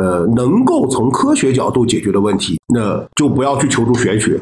[0.00, 4.40] 呃能够从科学角度解决的问题，那就不要去求助玄学。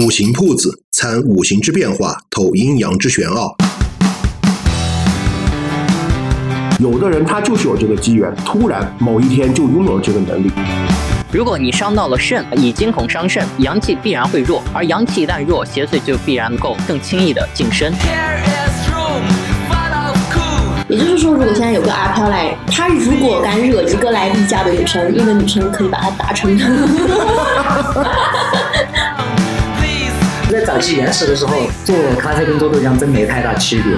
[0.00, 3.54] 五行铺子参五行之变化，透阴阳之玄奥。
[6.80, 10.50] 有的人他就是有这个机缘，突然某一天就拥有了这个能力。
[11.32, 17.92] 如果你伤到了肾，以惊恐伤肾，阳气必然会弱，而阳气一旦弱，邪祟就必然能够更轻易的近身。
[20.88, 26.58] 也就是说，如果现在有个阿飘来，他如果敢惹一个来例假的女生，那个女生可以把他打成。
[30.50, 33.94] 在早期原始的时候，做咖啡跟做豆浆真没太大区别。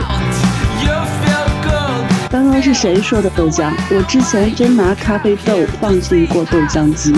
[2.30, 3.72] 刚刚是谁说的豆浆？
[3.90, 7.12] 我之前真拿咖啡豆放进过豆浆机。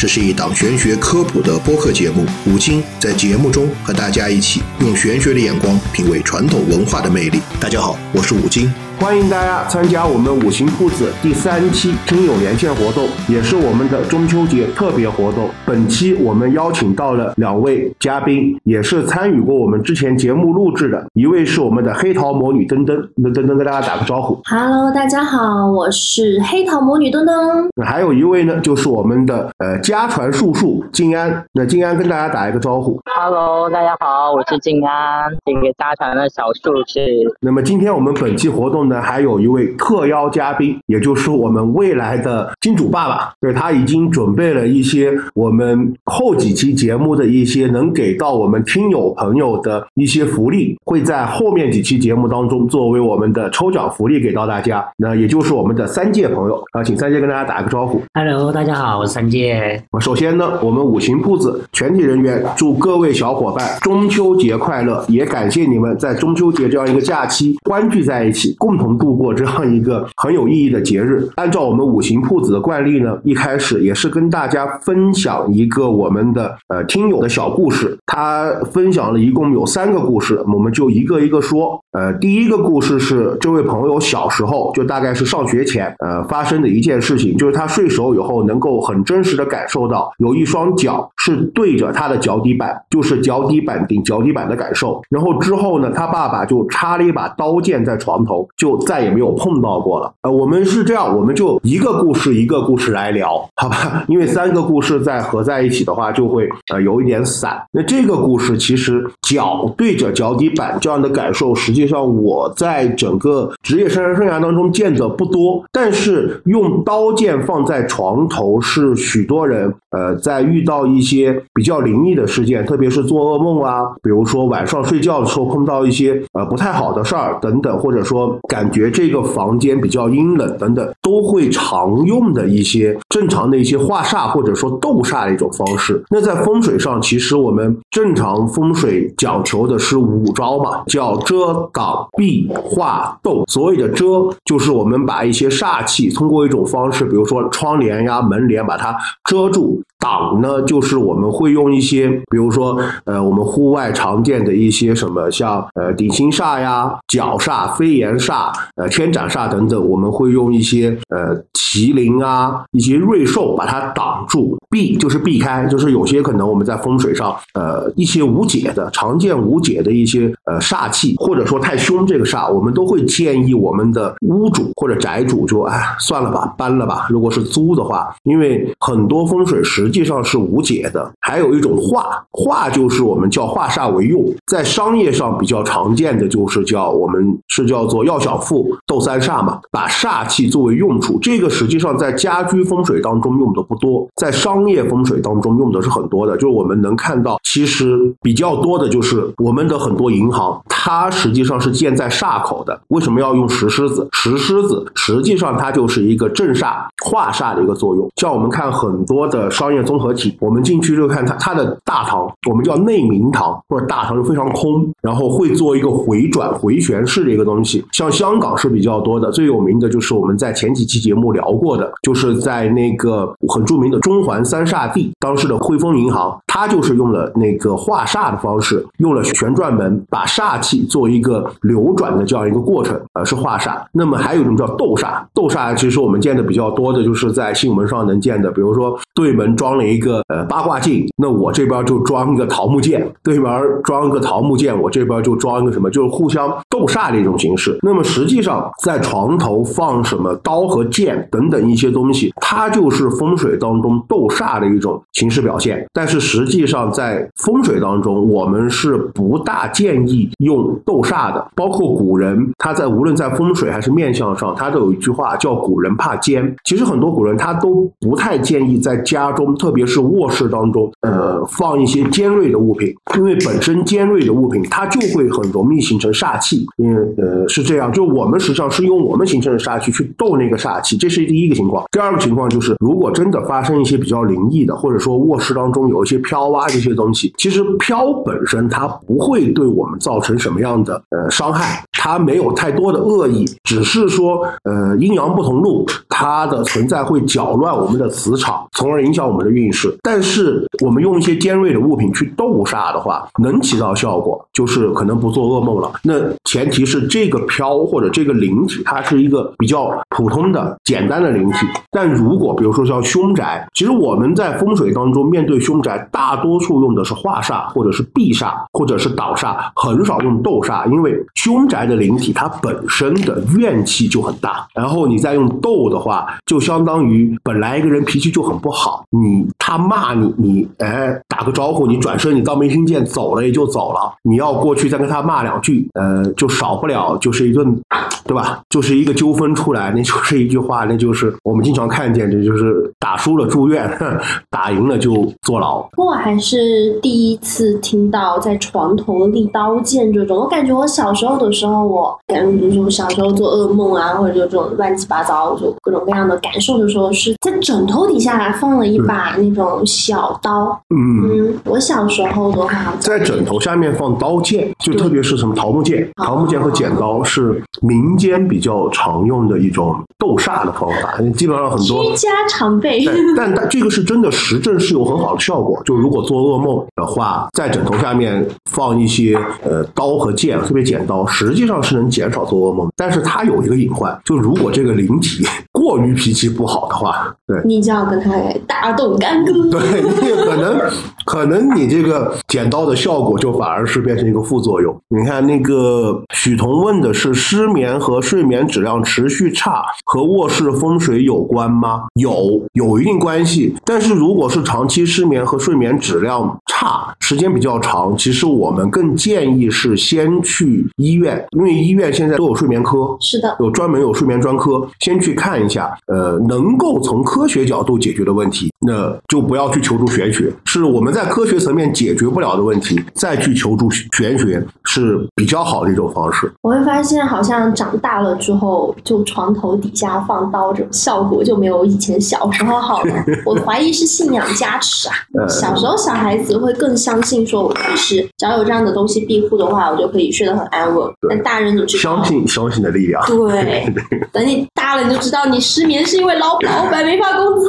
[0.00, 7.38] 这是一档玄学科普的播客节目，五金在节目中和大家一起用玄学的眼光品味传统文化的魅力。
[7.60, 8.72] 大家好，我是五金。
[9.00, 15.48] 欢迎大家参加我们五行铺子第三期听友连线活动，也是我们的中秋节特别活动。
[15.64, 21.02] 本期我们邀请到了两位嘉宾，也是参与过我们之前节目录制的。
[21.14, 24.38] 一位是我们的黑桃魔女登登，登登登跟大家打个招呼。
[24.44, 27.34] Hello，大家好，我是黑桃魔女登登。
[27.82, 31.42] 还有一位呢，就是我们的呃家传术数静安。
[31.54, 33.00] 那静安跟大家打一个招呼。
[33.18, 37.00] Hello，大家好，我是静安，这个家传的小术士。
[37.40, 38.89] 那么今天我们本期活动。
[38.90, 54.84] 那还有一位特邀嘉宾，也就是我们未来的金主爸爸，对他已经准备了一些我们后几期节目的一些能给到我们听友朋友的一些福利，会在后面几期节目当中作为我们的抽奖福利给到大家。
[54.96, 58.02] 那也就是我们的三界朋友啊，请三界跟大家打个招呼。
[58.14, 59.80] Hello，大家好，我是三界。
[60.00, 68.79] 首先呢，我们五行铺子全体人员祝各位小伙伴中秋节快乐，也感谢你们在中秋节这样一个假期欢聚在一起，共。
[68.80, 71.28] 同度过这样一个很有意义的节日。
[71.36, 77.96] 按照我们五行铺子的惯例呢，一开始也是跟大家分享一个我们的呃听友的小故事。
[78.06, 81.78] 他分享了一共有三个故事，我们就一个一个说。
[81.92, 95.02] 呃，第一个故事是这位朋友小时候，就大概是上学前，呃发生的一件事情，就是他睡熟以后，能够很真实的感受到有一双脚是对着他的脚底板，就是脚底板顶脚底板的感受。
[95.10, 100.14] 然后之后呢，他爸爸就插了一把刀剑在床头，就再也没有碰到过了。
[100.22, 104.04] 呃，我们是这样，我们就一个故事一个故事来聊，好吧？
[104.06, 107.60] 因为三个故事再合在一起的话，就会呃有一点散。
[107.72, 111.79] 那这个故事其实脚对着脚底板这样的感受，实际。
[111.80, 136.04] 实际上，我在整个职业生涯生涯当中见的不多，但是用刀剑放在床头是许多人呃在遇到一些比较灵异的事件，特别是做噩梦啊，比如说晚上睡觉的时候碰到一些呃不太好的事儿等等，或者说感觉这个房间比较阴冷等等，都会常用的一些正常的一些化煞或者说斗煞的一种方式。
[136.10, 141.69] 那在风水上，其实我们正常风水讲求的是五招嘛，叫遮。
[141.72, 148.96] 挡、避、化、斗，所谓的遮，就是我们把一些煞气通过一种方式，比如说窗帘呀、门帘，把它
[149.28, 149.82] 遮住。
[150.00, 164.56] 挡呢，就是我们会用一些，比如说，呃，我们户外常见的一些什么，像呃顶心煞呀、角煞、飞檐煞、呃千斩煞等等，我们会用一些呃麒麟啊、一些瑞兽把它挡住。
[164.70, 177.08] 避就是避开，就是有些可能我们在风水上，呃，一些无解的、常见无解的一些呃煞气，或者说太凶这个煞，我们都会建议我们的屋主或者宅主就哎算了吧，搬了吧。
[177.10, 181.10] 如果是租的话，因为很多风水师实际上是无解的。
[181.20, 191.18] 还有一种化，化就是我们叫化煞为用，在商业上比较常见的就是叫我们是叫做要想富斗三煞嘛，把煞气作为用处。
[191.20, 202.80] 这个实际上在家居风水当中用的不多，在商业风水当中用的是很多的，就是我们能看到，其实比较多的就是我们的很多银行，它实际上是建在煞口的。
[202.90, 204.08] 为什么要用石狮子？
[204.12, 208.08] 石狮子实际上它就是一个镇煞化煞的一个作用。
[208.14, 217.84] 像我们看很多的商业综合体，我们进去就看它它的大堂，我们叫内明堂或者大堂就非常空，然后会做一个回转回旋式的一个东西。
[217.92, 224.40] 像香港是比较多的，最有名的就是我们在前几期节目聊过的，就是在那个很著名的中环。
[224.50, 233.80] 三煞地，当时的汇丰银行，它就是用了那个化煞的方式，用了旋转门，把煞气做一个流转的这样一个过程，呃，是化煞。
[233.92, 243.48] 那么还有一种叫斗煞，斗煞其实我们见的比较多的就是在新闻上能见的，比如说对门装装了一个呃八卦镜，那我这边就装一个桃木剑，对面
[243.84, 247.78] 装一个桃木剑，我这边就装一个什么，就是互相斗煞的一种形式。
[247.82, 255.86] 那么实际上在床头放什么刀和剑等等一些东西，它就是风水当中斗煞的一种形式表现。
[255.92, 261.48] 但是实际上在风水当中，我们是不大建议用斗煞的。
[261.54, 266.52] 包括古人他在无论在风水还是面相上，他都有一句话叫“古人怕尖”。
[266.66, 276.66] 其实很多古人他都不太建议在家中，特别是卧室当中，呃，放一些尖锐的物品，因为本身尖锐的物品它就会很容易形成煞气。
[276.76, 281.84] 因为呃是这样，就我们实际上是用我们形成的煞气去斗那个煞气，这是第一个情况。
[281.92, 295.84] 第二个情况就是，如果真的发生一些比较灵异的，或者说卧室当中有一些飘啊这些东西，其实飘本身它不会对我们造成什么样的呃伤害，它没有太多的恶意，只是说呃阴阳不同路，
[296.20, 299.90] 它的存在会搅乱我们的磁场，从而影响我们的运势。
[300.02, 305.90] 但是我们用一些尖锐的物品去斗煞的话，能起到效果，就是可能不做噩梦了。
[306.02, 306.12] 那
[306.44, 311.66] 前提是这个飘或者这个灵体，它是一个比较普通的、简单的灵体。
[311.90, 326.09] 但如果比如说像凶宅，其实我们在风水当中面对凶宅，大多数用的是化煞，或者是避煞，或者是挡煞，很少用斗煞，因为凶宅的灵体它本身的怨气就很大，然后你再用斗的话，
[326.46, 337.80] 就相当于本来一个人脾气就很不好，你他骂你，你哎打个招呼，你转身你当没听见走了也就走了，你要过去再跟他骂两句，呃，就少不了就是一顿，
[338.24, 338.60] 对吧？
[338.68, 343.90] 就是一个纠纷出来，那就是一句话，那就是我们经常看见，这就是打输了住院，
[344.50, 345.84] 打赢了就坐牢。
[345.96, 360.80] 我还是第一次听到在床头立刀剑这种，我感觉我小时候的时候，我感觉比如说小时候做噩梦啊，或者就这种乱七八糟，就各种各样的感受的时候，是在枕头底下放了一把那种小刀。
[360.94, 373.04] 嗯，我小时候的话，在枕头下面放刀剑，就特别是什么桃木剑、桃木剑和剪刀是民间比较常用的一种斗煞的方法，基本上很多居家常备。
[373.36, 375.80] 但但这个是真的实证是有很好的效果。
[375.84, 382.88] 就如果做噩梦的话，在枕头下面放一些呃刀和剑，特别剪刀，实际上是能减少做噩梦。
[382.96, 388.32] 但是它有一个隐患，就如果这个灵体过 于脾气不好的话，对，你就要跟他
[388.66, 389.52] 大动干戈。
[389.70, 390.80] 对，你可能
[391.24, 394.96] 可能你这个剪刀的效果就反而是变成一个副作用。
[395.08, 402.04] 你看那个许彤问的是失眠和睡眠质量持续差和卧室风水有关吗？
[402.14, 403.74] 有，有一定关系。
[403.84, 415.96] 但是如果是长期失眠和睡眠质量差，时间比较长，其实我们更建议是先去医院，因为医院现在都有睡眠科，是的，有专门有睡眠专科，先去看一下。
[416.06, 420.52] 呃，能够从科学角度解决的问题，那就不要去求助玄学。
[420.64, 426.50] 是我们在科学层面解决不了的问题，再去求助玄学是比较好的一种方式。
[426.62, 433.14] 我会发现，好像长大了之后，就床头底下放刀这种效果就没有以前小时候好了。
[433.44, 435.14] 我怀疑是信仰加持啊。
[435.48, 441.06] 小时候小孩子会更相信说，我是只要有这样的东西庇护的话，我就可以睡得很安稳。
[441.28, 443.22] 但大人就知道相信相信的力量。
[443.28, 443.92] 对，
[444.32, 447.66] 等你大了，你就知道你失眠是因为老老板没发工资。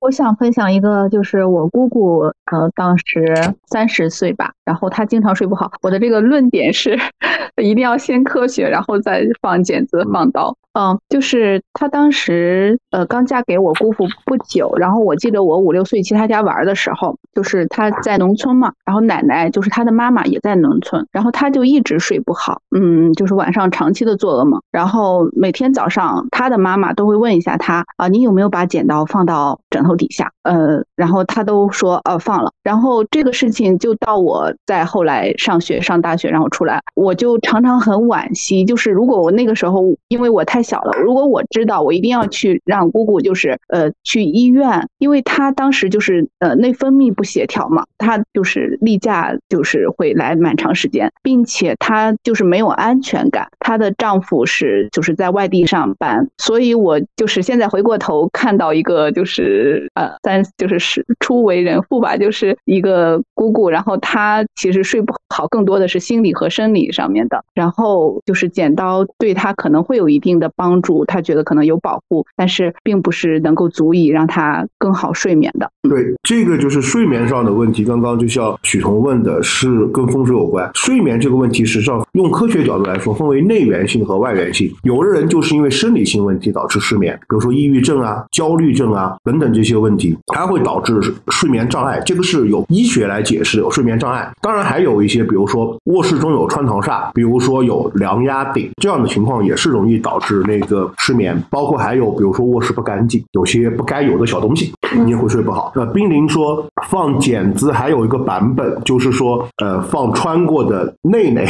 [0.00, 3.34] 我想分享一个，就是我姑姑，呃，当时
[3.66, 5.70] 三十岁吧，然后她经常睡不好。
[5.82, 6.98] 我的这个论点是，
[7.62, 10.56] 一定要先科学，然后再放剪子放刀。
[10.78, 30.30] 嗯，就是她当时呃刚嫁给我姑父不久，然后我记得我五六岁去她家玩的时候，就是她在农村嘛，然后奶奶就是她的妈妈也在农村，然后她就一直睡不好，嗯，就是晚上长期的做噩梦，然后每天早上她的妈妈都会问一下她啊，你有没有把剪刀放到枕头底下？
[30.44, 40.62] 呃，然后她都说呃放了，然后这个事情就到我在后来上学上大学，然后出来，我就常常很惋惜，就是如果我那个时候因为我太。
[40.68, 70.52] 小了，如果我知道，我一定要去让姑姑，就是呃去医院，因为她当时就是呃内分泌不协调嘛，她就是例假就是会来蛮长时间，并且她就是没有安全感，她的丈夫是就是在外地上班，所以我就是现在回过头看到一个就是呃三就是是初为人父吧，就是一个姑姑，然后她其实睡不好，更多的是心理和生理上面的，然后就是剪刀对她可能会有一定的。
[70.58, 75.70] 帮助，他觉得可能有保护，但是并不是能够足以让他更好睡眠的。
[75.88, 77.84] 对，这个就是睡眠上的问题。
[77.84, 80.68] 刚刚就像许彤问的，是跟风水有关。
[80.74, 84.68] 睡眠这个问题，实际上用科学角度来说，分为内源性和外源性。
[84.82, 92.02] 有的人就是因为生理性问题导致失眠，比如说抑郁症啊、焦虑症啊等等这些问题，它会导致睡眠障碍。
[92.04, 94.28] 这个是有医学来解释有睡眠障碍。
[94.42, 101.42] 当然还有一些，比如说卧室中有穿堂煞，比如说有梁压顶这样的情况，也是容易导致那个失眠。
[101.50, 104.72] 包括还有，比如说卧室不干净，有些不该有的小东西，
[105.04, 105.72] 你也会睡不好。
[105.74, 111.46] 那冰凌说放剪子还有一个版本，就是说呃放穿过的内内。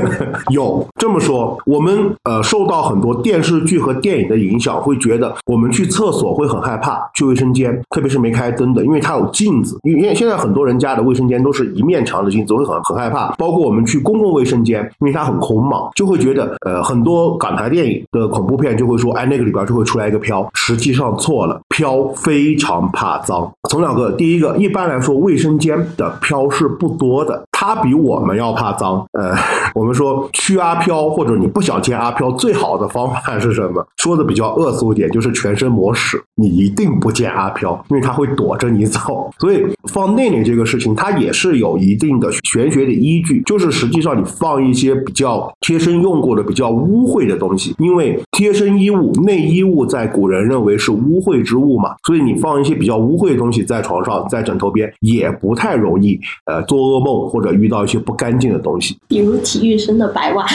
[0.50, 9.78] 有这么说，我们呃受到很多电视剧和电影的影响，会觉得我们去厕所会很害怕，去卫生间，特别是没开灯的，因为它有镜子。
[9.82, 13.28] 因为现在很多人家的卫生间都是一面墙的镜子，会很很害怕。
[13.32, 23.50] 包括我们去公共卫生间，因为它很空嘛，就会觉得呃很多港台电影的恐怖片就会说，哎那个里边就会出来一个飘，实际上错了，飘非常怕脏。
[23.68, 29.04] 从两个，第一个，一般来说卫生间的飘是不多的，他比我们要怕脏。
[29.12, 29.34] 呃，
[29.76, 33.86] 我们说驱阿飘或者你不想见阿飘，最好的方法是什么？
[33.98, 39.30] 说的比较恶俗点，就是全身抹屎，你一定不见阿飘，因为他会躲着你走。
[39.38, 39.62] 所以
[39.92, 58.96] 放内内这个事情，它也是有一定的玄学的依据，就是实际上你放一些比较贴身用过的、比较污秽的东西，因为贴身衣物、内衣物在古人认为是污秽之物嘛，所以你放一些比较污秽的东西在床上、在枕头边，也不太容易呃做噩梦或者遇到一些不干净的东西。
[59.08, 60.46] 比如体育生的白袜。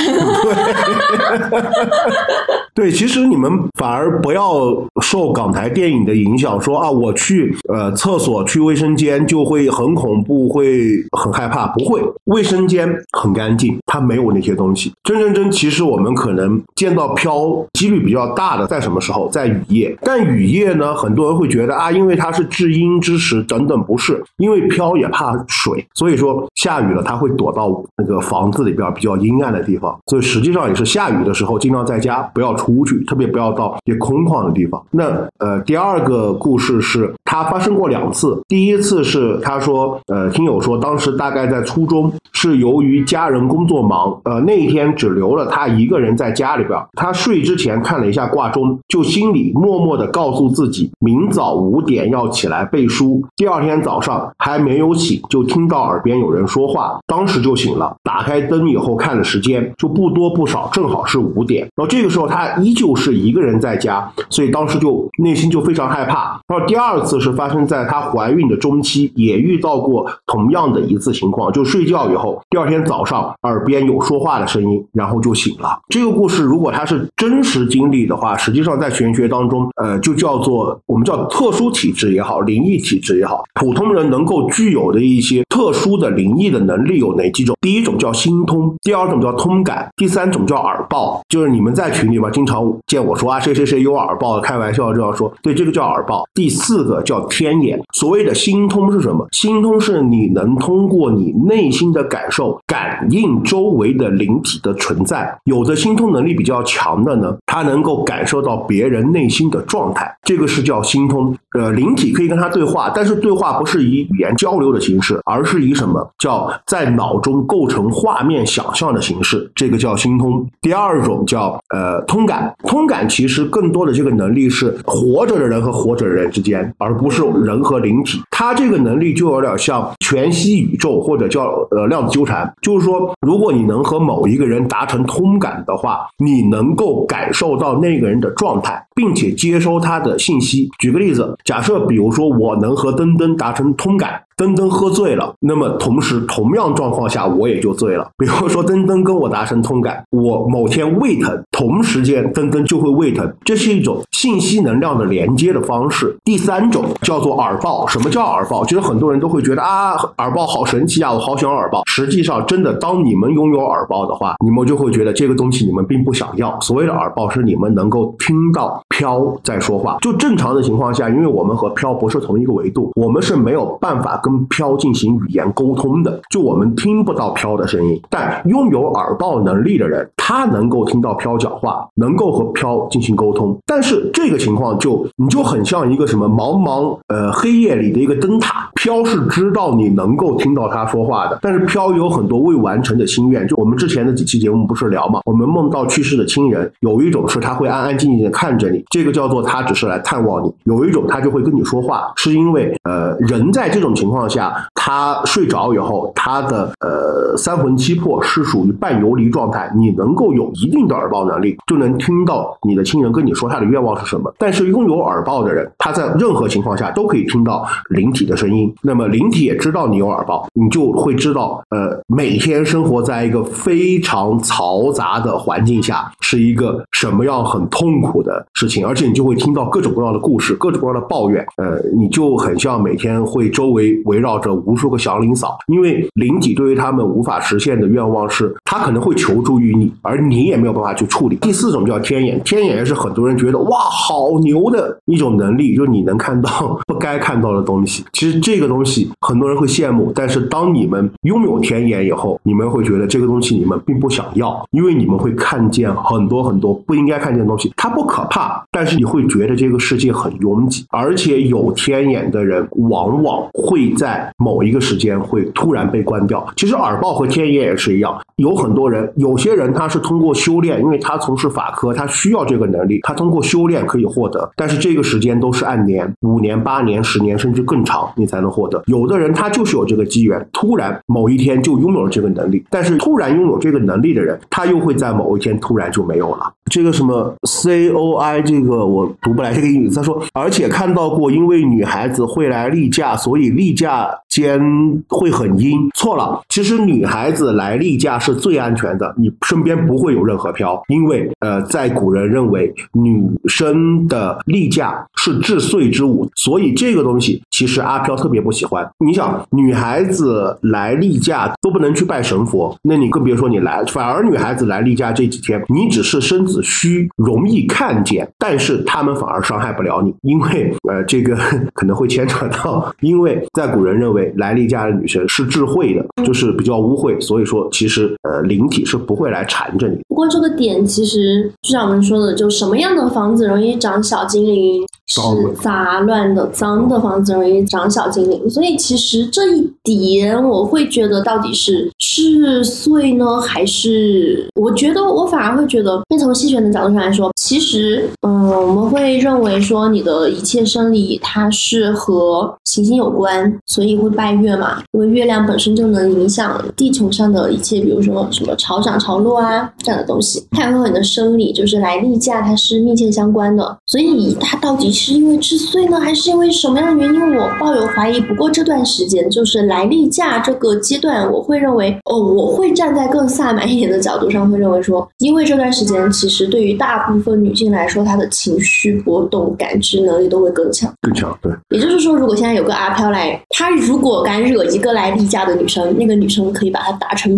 [2.74, 3.50] 对，其实你们
[3.80, 4.60] 反而不要
[5.02, 11.68] 受港台电影的影响，说啊，我去呃厕所、去卫生间就会很恐怖，会很害怕。
[11.68, 14.92] 不会，卫生间很干净，它没有那些东西。
[15.06, 19.30] 真真真，其实我们可能见到飘几率比较大的在什么时候？
[19.30, 19.98] 在雨夜。
[20.02, 29.98] 但雨夜呢，很多人会觉得啊，因为它是至阴之时等等，不是，因为飘也怕水，所以说下雨雨了，它会躲到那个房子里边比较阴暗的地方。
[30.08, 34.82] 所以实际上也是下雨的时候，尽量在家不要出去，特别不要到一些空旷的地方。
[34.92, 46.80] 那呃，第二个故事是它发生过两次，第一次是他说，呃，听友说当时大概在初中，是由于家人工作忙，呃，那一天只留了他一个人在家里边。
[46.94, 53.24] 他睡之前看了一下挂钟，就心里默默的告诉自己，明早五点要起来背书。
[53.36, 61.62] 第二天早上还没有醒，就听到耳边有人说话，话当时就醒了，打开灯以后看了时间，就不多不少，正好是五点。
[61.76, 66.40] 然后这个时候他依旧是一个人在家，所以当时就内心就非常害怕。
[66.48, 75.80] 然后第二次是发生在她怀孕的中期，也遇到过同样的一次情况，就睡觉以后，第二天早上耳边有说话的声音，然后就醒了。
[75.90, 87.56] 这个故事如果它是真实经历的话，实际上在玄学当中，呃，就叫做我们叫特殊体质也好，灵异体质也好，普通人能够具有的一些特殊的灵异的能力有哪几种？
[87.62, 91.22] 第一种叫心通，第二种叫通感，第三种叫耳报。
[91.30, 96.24] 就是你们在群里面经常见我说啊，谁谁谁有耳报，开玩笑这样说，对，这个叫耳报。
[96.34, 97.82] 第四个叫天眼。
[97.94, 99.28] 所谓的心通是什么？
[99.32, 105.36] 心通是你能通过你内心的感受，感应周围的灵体的存在。
[105.46, 111.36] 有的心通能力比较强的呢，他能够感受到别人内心的状态，这个是叫心通。
[111.58, 120.46] 呃，灵体可以跟他对话，但是对话不是以语言交流的形式，而是以什么叫在脑中构成画面想象的形式，这个叫心通。
[120.62, 128.22] 第二种叫呃通感，通感其实更多的这个能力是活着的人和活着的人之间，而不是人和灵体。
[128.32, 140.70] 它这个能力就有点像全息宇宙或者叫呃量子纠缠，就是说，如果你能和某一个人达成通感的话，你能够感受到那个人的状态，并且接收他的信息。
[140.80, 141.36] 举个例子。
[141.44, 148.06] 假设，比如说，我能和登登达成通感，登登喝醉了，那么同时同样状况下，我也就醉了。
[148.18, 156.18] 比如说，登登跟我达成通感，我某天胃疼，同时间登登就会胃疼，这是一种信息能量的连接的方式。
[156.26, 157.88] 第三种叫做耳报。
[157.88, 158.66] 什么叫耳报？
[158.66, 161.84] 其实很多人都会觉得啊，耳报好神奇啊，我好想要耳报。
[161.86, 166.60] 实际上，真的，当你们拥有耳报的话，你们就会觉得这个东西你们并不想要。
[166.60, 169.98] 所谓的耳报是你们能够听到飘在说话。
[170.02, 183.56] 就正常的情况下，因为我们和飘不是同一个维度，我们是没有办法跟飘进行语言沟通的，就我们听不到飘的声音，但拥有耳报能力的人，他能够听到飘讲话，能够和飘进行沟通。
[183.68, 193.48] 但是这个情况就你就很像一个什么茫茫呃黑夜里的一个灯塔，飘是知道你能够听到他说话的，但是飘有很多未完成的心愿。
[193.48, 214.34] 就我们之前的几期节目不是聊嘛，我们梦到去世的亲人，有一种是他会安安静静的看着你，这个叫做他只是来探望你；有一种他就会跟你说话，是因为呃人在这种情况况下，他睡着以后，他的呃三魂七魄是属于半游离状态，你能够有一定的耳报能力，就能听到你的亲人跟你说他的愿望是什么。
[214.38, 218.74] 但是拥有耳报的人，他在任何情况下都可以听到灵体的声音。
[218.82, 231.46] 那么灵体也知道你有耳报，你就会知道，呃，每天生活在一个非常嘈杂的环境下，是一个什么样很痛苦的事情，而且你就会听到各种各样的故事，各种各样的抱怨。
[231.58, 241.36] 呃，你就很像每天会周围围绕着无数个祥林嫂，因为灵体对于他们无法实现的愿望是，他可能会求助于你，而你也没有办法去处理。
[241.38, 248.04] 第四种叫天眼，天眼也是很多人觉得哇好牛的一种能力，就是你能看到不该看到的东西。
[248.14, 257.72] 其实这个东西很多人会羡慕，但是当你们拥有天眼以后，你们会觉得这个东西你们并不想要，因为你们会看见很多很多不应该看见的东西。
[257.76, 266.46] 它不可怕，但是你会觉得这个世界很拥挤，而且有天眼的人往往会在某一个时间会突然被关掉。
[266.56, 278.84] 其实耳报和天眼也是一样，有很多人，有些人他是通过修炼，因为他从事法科，他需要这个能力，他通过修炼可以获得，但是这个时间都是按年，五年、八年、十年甚至更长，你才能获得。
[278.88, 286.52] 有的人他就是有这个机缘，突然某一天就拥有了这个能力，但是突然拥有这个能力的人，他又会在某一天突然就没有了。
[286.72, 293.85] 这个什么 C O I 这个我读不来这个英语，他说，而且看到过，因为女孩子会来例假，所以例假
[294.30, 294.60] 间
[295.08, 295.90] 会很阴。
[295.96, 308.88] 错了，其实女孩子来例假是最安全的，你身边不会有任何飘，因为呃，在古人认为女生的例假是治岁之物，所以这个东西其实阿飘特别不喜欢。
[309.00, 321.38] 你想，女孩子来例假都不能去拜神佛，那你更别说你来，反而女孩子来例假这几天，你只是身子虚，容易看见，但是他们反而伤害不了你，因为呃，这个
[321.74, 329.98] 可能会牵扯到，因为在古人认为来例假的女生是智慧的，就是比较污秽，所以说其实呃灵体是不会来缠着你。
[330.08, 335.22] 不过这个点其实就像我们说的，就什么样的房子容易长小精灵，是
[335.62, 338.50] 杂乱的、脏的房子容易长小精灵。
[338.50, 367.36] 所以其实这一点，我会觉得到底是是碎呢，还是我觉得我反而会觉得，那从西玄的角度上来说，其实嗯，我们会认为说你的一切生理它是和行星有关，所以会拜月嘛，因为月亮本身就能影响地球上的一切，比如说什么潮涨潮落啊这样的东西，它也会和你的生理就是来例假它是密切相关的，所以它到底是因为治岁呢，还是因为什么样的原因？
[367.36, 368.20] 我抱有怀疑。
[368.22, 380.92] 不过这段时间就是来例假这个阶段，我会认为哦，我会站在更萨满一点的角度上，会认为说，因为这段时间其实对于大部分女性来说，她的情绪波动、感知能力都会更强。
[381.02, 387.38] 更强，对，也就是说，如果现在有个阿飘来，他如果敢惹一个来例假的女生，那个女生可以把他打成。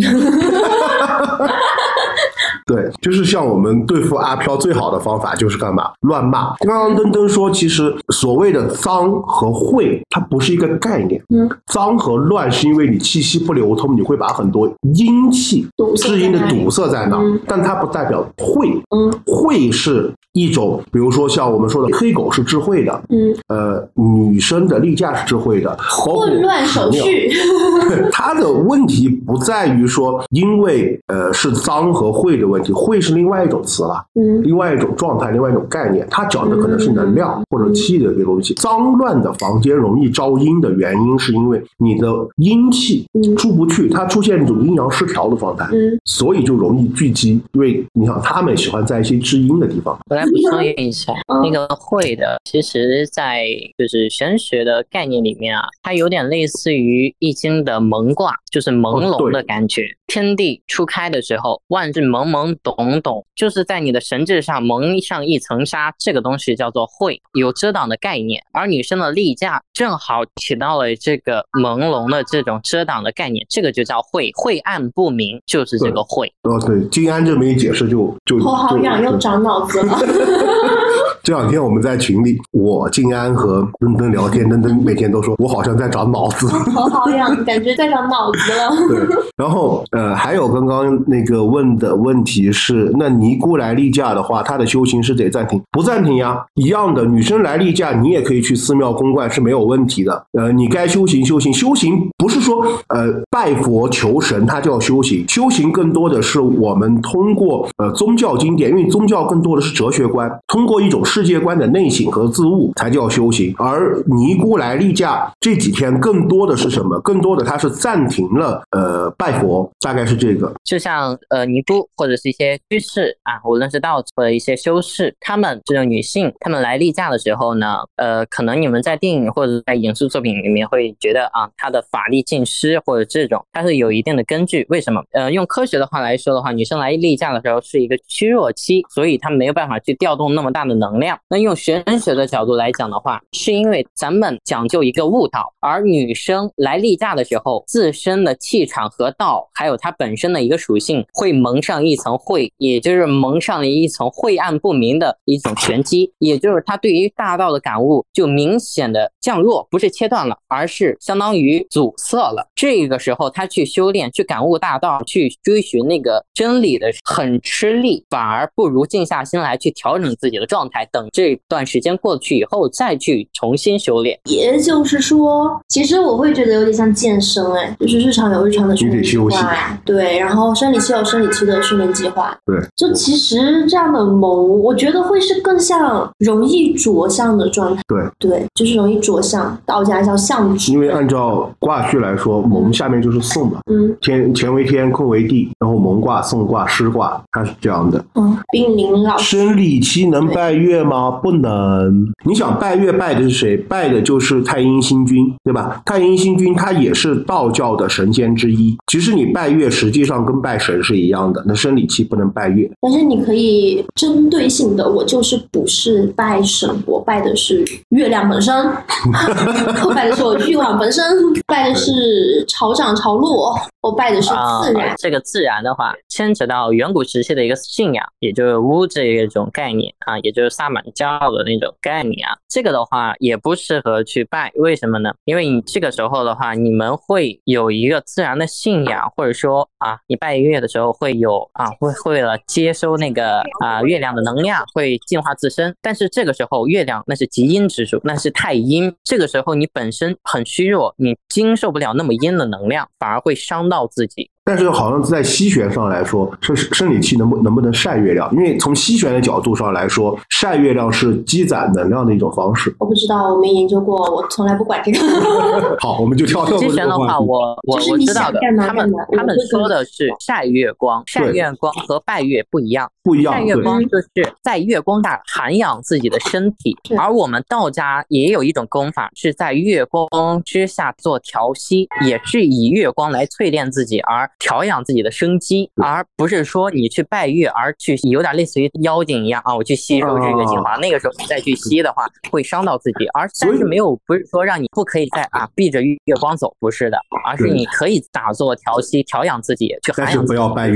[2.66, 5.90] 对，就是像我们对付阿飘最好的方法就是干嘛？
[6.02, 6.54] 乱骂。
[6.60, 11.22] 刚刚登登说，其实所谓的脏和秽，它不是一个概念。
[11.30, 18.68] 嗯，脏和乱是因为你气息不流通，你会把很多阴气堵塞至阴的堵塞在那但它不代表晦。
[18.90, 27.30] 嗯晦是一种，比如说像我们说的黑狗是智慧的，嗯，呃，女生的例假是智慧的，混乱手续。
[28.12, 36.06] 它的问题不在于说，因为呃是脏和秽的问题，秽是另外一种词了，嗯另外一种状态，另外一种概念。
[36.10, 38.54] 它讲的可能是能量或者气的这个东西。
[38.56, 47.42] 脏乱的房间容易招阴的原因，是因为你的阴气嗯出不去，它出现一种阴阳失调的状态，嗯所以就容易聚集。
[47.54, 49.98] 因为你想，他们喜欢在一些知阴的地方。
[50.10, 53.46] 我来补充一下，嗯那个会的，其实在
[53.78, 59.84] 就是玄学的概念里面啊，它有点类似于易经的蒙卦，就是朦胧的感觉。
[60.08, 68.42] 天地初开的时候，万事懵懵懂懂，就是在你的神智上蒙上一层纱，这个东西叫做晦，有遮挡的概念。
[68.54, 76.32] 而女生的例假正好起到了这个朦胧的这种遮挡的概念，这个就叫晦，晦暗不明，就是这个晦。
[76.44, 80.00] 哦，对，金安这么一解释就就头好痒，又长脑子了。
[81.24, 88.70] 这两天我们在群里，我静安和登登聊天，登登每天都说我好像在长脑子，头好痒， 感觉在长脑子了。
[88.88, 95.60] 对，然后呃，还有刚刚那个问的问题是，那尼姑来例假的话，她的修行是得暂停？
[95.72, 100.24] 不暂停呀，一样的，女生来例假，你也可以去寺庙公观是没有问题的。
[100.34, 113.52] 呃，你该修行修行，修行不是说呃拜佛求神，它叫修行，修行更多的是我们通过呃宗教经典，因为宗教更多的是哲学观，通过一种世界观的内省和自悟才叫修行。
[113.58, 117.00] 而尼姑来例假这几天更多的是什么？
[117.00, 120.54] 更多的它是暂停了呃拜佛，大概是这个。
[120.66, 134.66] 就像呃尼姑或者是一些居士啊，无论是道或者一些修士，他们这种女性，她们来例假的时候呢，呃，可能你们在电影或者在影视作品里面会觉得啊，她的法力尽失或者这种，它是有一定的根据。
[134.68, 135.02] 为什么？
[135.14, 141.18] 呃，用科学的话来说的话，女生来例假的时候是一个虚弱期，所以她没有办法去调动那么大的能量。
[141.30, 162.48] 那用玄学的角度来讲的话，是因为咱们讲究一个悟道，而女生来例假的时候，自身的气场和道，还有她本身的一个属性，会蒙上一层晦，也就是蒙上了一层晦暗不明的一种玄机，也就是他对于大道的感悟就明显的降弱，不是切断了，而是相当于阻塞了。
[162.56, 174.20] 这个时候，他去修炼、去感悟大道、去追寻那个真理的很吃力，反而不如静下心来去调整自己的状态，等这段时间过去以后再去重新修炼。
[174.26, 182.58] 也就是说，其实我会觉得有点像健身，哎，就是日常有日常的训练计划，对，然后生理期有生理期的训练计划，对。
[182.76, 190.72] 就其实这样的蒙，我觉得会是更像容易着相的状态，对，对，就是容易着相，道家叫相指。
[190.72, 198.04] 因为按照卦序来说，蒙下面就是送嘛，嗯天乾为天，坤为地，然后蒙卦、送卦、师卦，它是这样的。
[198.16, 201.12] 嗯，冰凌老师，生理期能拜月吗？
[201.12, 202.08] 不能。
[202.26, 203.58] 你想拜月拜的是谁？
[203.58, 205.82] 拜的就是太阴星君，对吧？
[205.86, 208.78] 太阴星君他也是道教的神仙之一。
[208.88, 211.44] 其实你拜月实际上跟拜神是一样的。
[211.48, 218.54] 那生理期不能拜月，但是你可以针对性的，我就是不是拜神，我拜的是月亮本身，
[219.84, 221.04] 我拜的是我欲望本身，
[221.48, 224.30] 拜的是潮涨潮落，我拜的是
[224.64, 224.90] 自然。
[224.90, 232.36] 啊、这个自然的话，牵扯到远古时期的一个信仰，也就是巫这一种概念啊，也就是萨满教的那种概念啊。
[232.50, 235.14] 这个的话也不适合去拜，为什么呢？
[235.24, 245.74] 因为你这个时候的话，你们会有一个自然的信仰，或者说啊，你拜月的时候会有啊，会为了接收那个啊月亮的能量，会净化自身。
[245.82, 254.32] 但是这个时候月亮那是极阴之主，那是太阴，这个时候你本身很虚弱，你经受不了那么阴的能量，反而会伤到自己。
[254.48, 258.34] 但是好像在西玄上来说，生生理期能不能不能晒月亮？
[258.34, 262.74] 因为从西玄的角度上来说，晒月亮是积攒能量的一种方式。
[262.80, 265.00] 我不知道，我没研究过，我从来不管这个。
[265.82, 272.90] 好，我们就跳跳西玄的话，我我我知道的，他们他们说的是晒月光，晒月光和拜月不一样。
[273.04, 300.76] 不一样，晒月光就是在月光下涵养自己的身体，而我们道家也有一种功法，是在月光之下做调息，也是以月光来淬炼自己，而调养自己的生机，而不是说你去拜月而去有点类似于妖精一样啊，我去吸收这个精华，那个时候你再去吸的话会伤到自己，而但是没有不是说让你不可以再啊避着月光走，不是的，而是你可以打坐调息调养自己，去涵养不要拜月，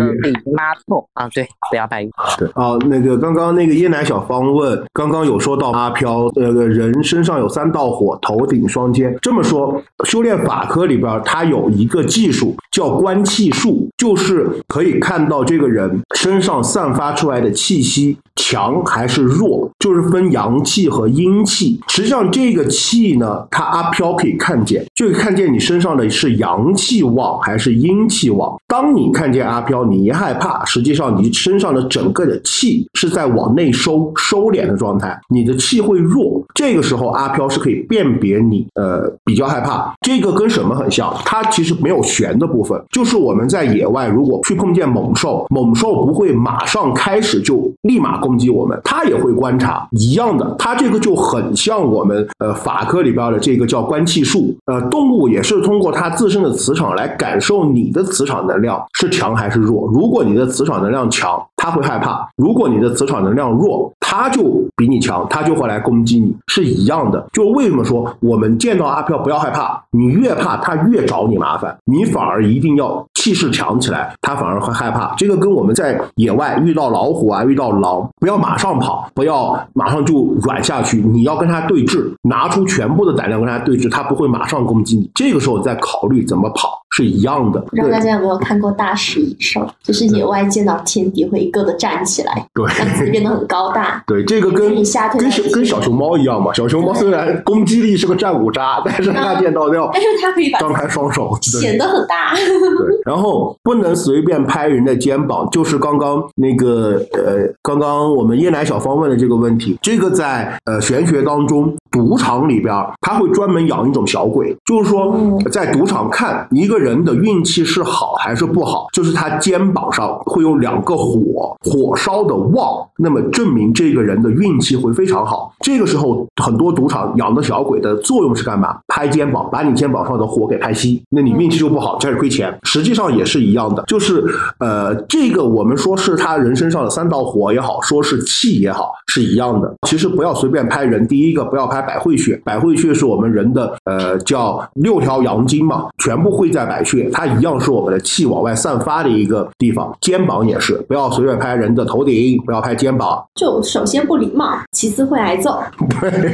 [0.54, 2.10] 妈痛啊，对，不要拜月。
[2.38, 9.16] 对啊，那个刚刚那个椰奶小芳问，刚刚有说到阿飘，那个人身上有三道火，头顶双肩。
[9.22, 18.18] 这么说，修炼法科里边，它有一个技术叫观气术，就是可以看到这个人身上散发出来的气息。
[18.42, 21.80] 强还是弱，就是分阳气和阴气。
[21.88, 28.60] 实际上，这个气呢，它阿飘可以看见，就看见你身上的是阳气旺还是阴气旺。
[28.68, 36.44] 当你看见阿飘，你一害怕，实际上你身上的整个的气是在往内收、收敛的状态，你的气会弱。
[36.56, 39.94] 这个时候，阿飘是可以辨别你呃比较害怕。
[40.02, 41.14] 这个跟什么很像？
[41.26, 59.86] 它其实没有玄的部分，就是我们在野外如果去碰见猛兽，猛兽不会马上开始就立马攻攻击我们，他也会观察，一样的，他这个就很像我们呃法科里边的这个叫观气术，呃，动物也是通过它自身的磁场来感受你的磁场能量是强还是弱。
[59.94, 64.42] 如果你的磁场能量强，它会害怕；如果你的磁场能量弱，它就
[64.78, 67.28] 比你强，它就会来攻击你，是一样的。
[67.34, 75.14] 就为什么说我们见到阿飘不要害怕，你越怕它越找你麻烦，你反而一定要气势强起来，它反而会害怕。
[75.16, 85.08] 这个跟我们在野外遇到老虎啊、遇到狼，不要马上跑，不要马上就软下去，你要跟它对峙，拿出全部的胆量跟它对峙，它不会马上攻击你。
[85.14, 86.81] 这个时候再考虑怎么跑。
[86.92, 87.60] 是一样的。
[87.62, 89.68] 不知道大家有没有看过大食蚁兽？
[89.84, 94.04] 就是野外见到天敌会一个个站起来，对，让自己变得很高大。
[94.08, 96.54] 对，这个跟下跟小跟小熊猫一样嘛。
[96.54, 102.36] 小熊猫虽然攻击力是个战五渣，但是它见到要但是它可以把张开双手，显得很大。
[102.36, 115.14] 对，然后不能随便拍人的肩膀，就是刚刚那个呃，刚刚我们椰奶小芳问的这个问题，这个在呃玄学当中，赌场里边他会专门养一种小鬼，就是说
[115.52, 125.54] 在赌场看一个人的运气是好还是不好，就是他肩膀上会有两个火，火烧的旺，那么证明这个人的运气会非常好。
[125.60, 128.78] 这个时候，很多赌场养的小鬼的作用是干嘛？
[128.88, 132.58] 拍肩膀，把你肩膀上的火给拍熄，那你运气就不好，开始亏钱。
[132.64, 134.24] 实际上也是一样的，就是
[134.60, 139.74] 呃，这个我们说是他人身上的三道火也好，说是气也好，是一样的。
[139.88, 149.96] 其实不要随便拍人，第一个不要拍百会穴，百会穴是我们人的呃叫六条阳经嘛，全部会在百穴，它一样是我们的气往外散发的一个地方。
[150.02, 153.24] 肩膀也是，不要随便拍人的头顶，不要拍肩膀。
[153.36, 155.62] 就首先不礼貌，其次会挨揍。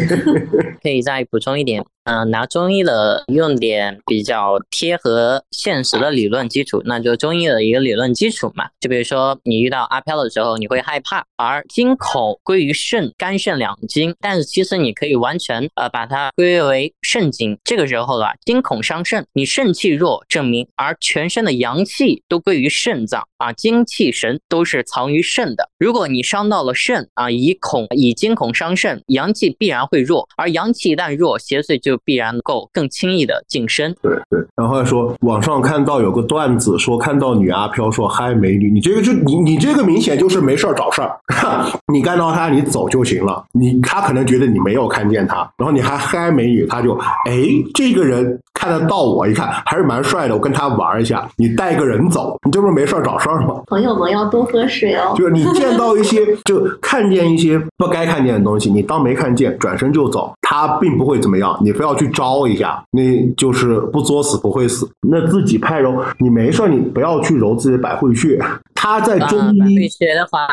[0.82, 8.70] 可以再补充一点，嗯、拿中医的用点比较贴合现实的理论基础，那就中医的一个理论基础嘛。
[8.80, 17.58] 就比如说你遇到阿飘的时候，你会害怕，而惊恐归于肾、肝、肾两经，但是其实你可以完全呃把它归为肾经。
[17.66, 25.70] 这个时候啊，惊恐伤肾，你肾气弱，证明而全身的阳气都归于肾脏啊，精气神都是藏于肾的。
[25.78, 33.96] 如果你伤到了肾啊，以恐以惊恐伤肾，阳气必然会弱，而阳气一旦弱，邪祟就必然能够更轻易的近身。
[34.02, 41.20] 对对，然后说网上看到有个段子说看到女阿飘说嗨美女，你这个就你你这个明显就是没事儿找事儿，
[41.92, 53.27] 你干到他你走就行了，你他可能觉得你没有看见他，然后你还嗨美女，他就哎这个人看得到我，一看还是蛮帅的，我跟他玩一下，你带个人走，你这不是没事儿找事儿
[53.68, 55.14] 朋友们要多喝水哦。
[55.16, 61.58] 就是你见到一些， 就看见一些不该看见的东西，你当没看见，转身就走，他并不会怎么样。
[61.62, 63.02] 你非要去招一下，那
[63.36, 64.88] 就是不作死不会死。
[65.08, 68.40] 那自己拍揉，你没事，你不要去揉自己的百会穴。
[68.80, 70.46] 他在中呃，百会，穴的话，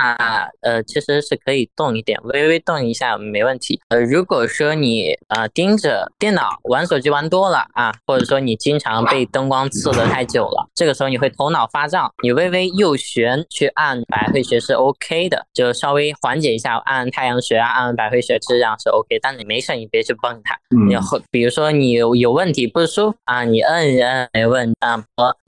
[0.63, 3.79] 呃，其实是可以动一点，微微动一下没问题。
[3.91, 19.19] 呃，如果说你呃盯着电脑玩手机玩多了啊，或者说你经常被灯光刺得太久了，这个时候你会头脑发胀，你微微右旋去按百会穴是 OK 的，就稍微缓解一下，按太阳穴啊，按百会穴这样是 OK。
[19.21, 20.59] 但你没事，你别去蹦它。
[20.77, 25.03] 嗯然后比如说你有有问题不舒服啊，你摁一摁没问题啊，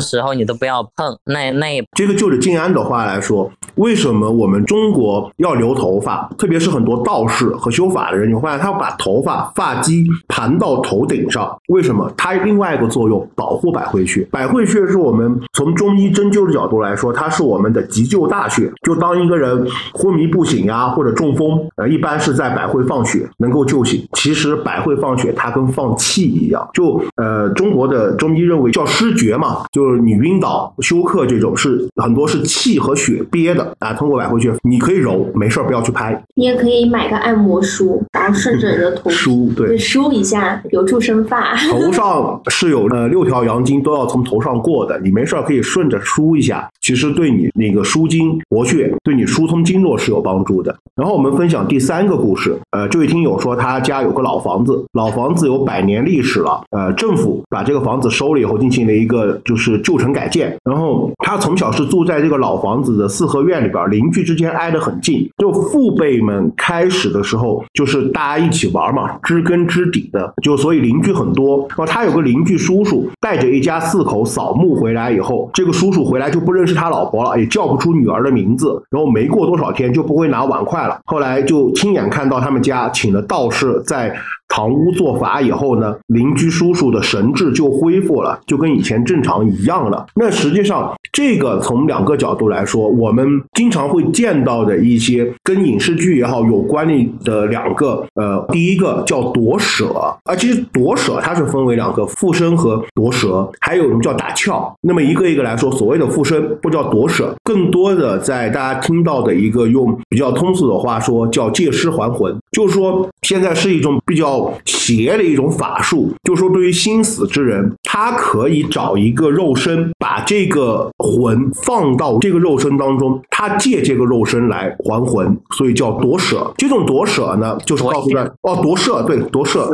[0.05, 6.29] 时候你都不要碰，那那这个就是静安的话来说，为什么我们中国要留头发？
[6.39, 12.11] 特别是很多道士和修法的人，你会发现他把头发发髻盘到头顶上，为什么？
[12.17, 14.23] 它另外一个作用，保护百会穴。
[14.31, 18.71] 百会穴是我们从中医针灸的角度来说，它是我们的急救大穴。
[18.83, 24.07] 就当一个人昏迷不醒呀，或者中风，呃，一般是在百会放血能够救醒。
[24.13, 33.93] 其实百会放血它跟放气一样，就呃中国的中医认为叫失觉嘛，就是你晕倒、休克这种是很多是气和血憋的啊。
[33.93, 39.77] 通过百会穴，你可以揉，没事儿不要去拍你也可以买个按摩梳，然后顺着你的头 梳，对。
[39.79, 41.55] 梳一下，有助生发。
[41.71, 50.75] 头上是有呃六条阳经都要从头上过的，你没事儿可以顺着梳一下，其实对你那个舒筋活血，对你疏通经络是有帮助的。
[50.95, 71.59] 然后我们分享第三个故事，呃，这位听友说他家有个老房子，老老房子有百年历史了，呃，政府把这个房子收了以后进行了一个就是旧城改建，然后他从小是住在这个老房子的四合院里边，邻居之间挨得很近，就父辈们开始的时候就是大家一起玩嘛，知根知底的，就所以邻居很多。
[71.69, 80.99] 然后他有个邻居叔叔带着一家四口扫墓回来以后，这个叔叔回来就不认识他老婆了，也叫不出女儿的名字，然后没过多少天就不会拿碗筷了。
[81.05, 84.13] 后来就亲眼看到他们家请了道士在
[84.49, 90.07] 堂屋做法以后呢，邻居叔叔的神智就恢复了，就跟以前正常一样了。
[90.15, 104.73] 那实际上，这个从两个角度来说，我们经常会见到的一些跟影视剧也好有关的的两个，呃，第一个叫夺舍，啊，其实夺舍它是分为两个附身和夺舍，还有什么叫打窍。
[104.81, 126.53] 那么一个一个来说，所谓的附身不叫夺舍，更多的在大家听到的一个用比较通俗的话说叫借尸还魂，就是说现在是一种比较邪的一种法术，就说对于心死之人，他可以找一个肉身，把这个魂放到这个肉身当中，他借这个肉身来还魂，所以叫夺舍。
[126.59, 129.71] 这种夺舍呢，就是告诉大家哦，夺舍对夺舍，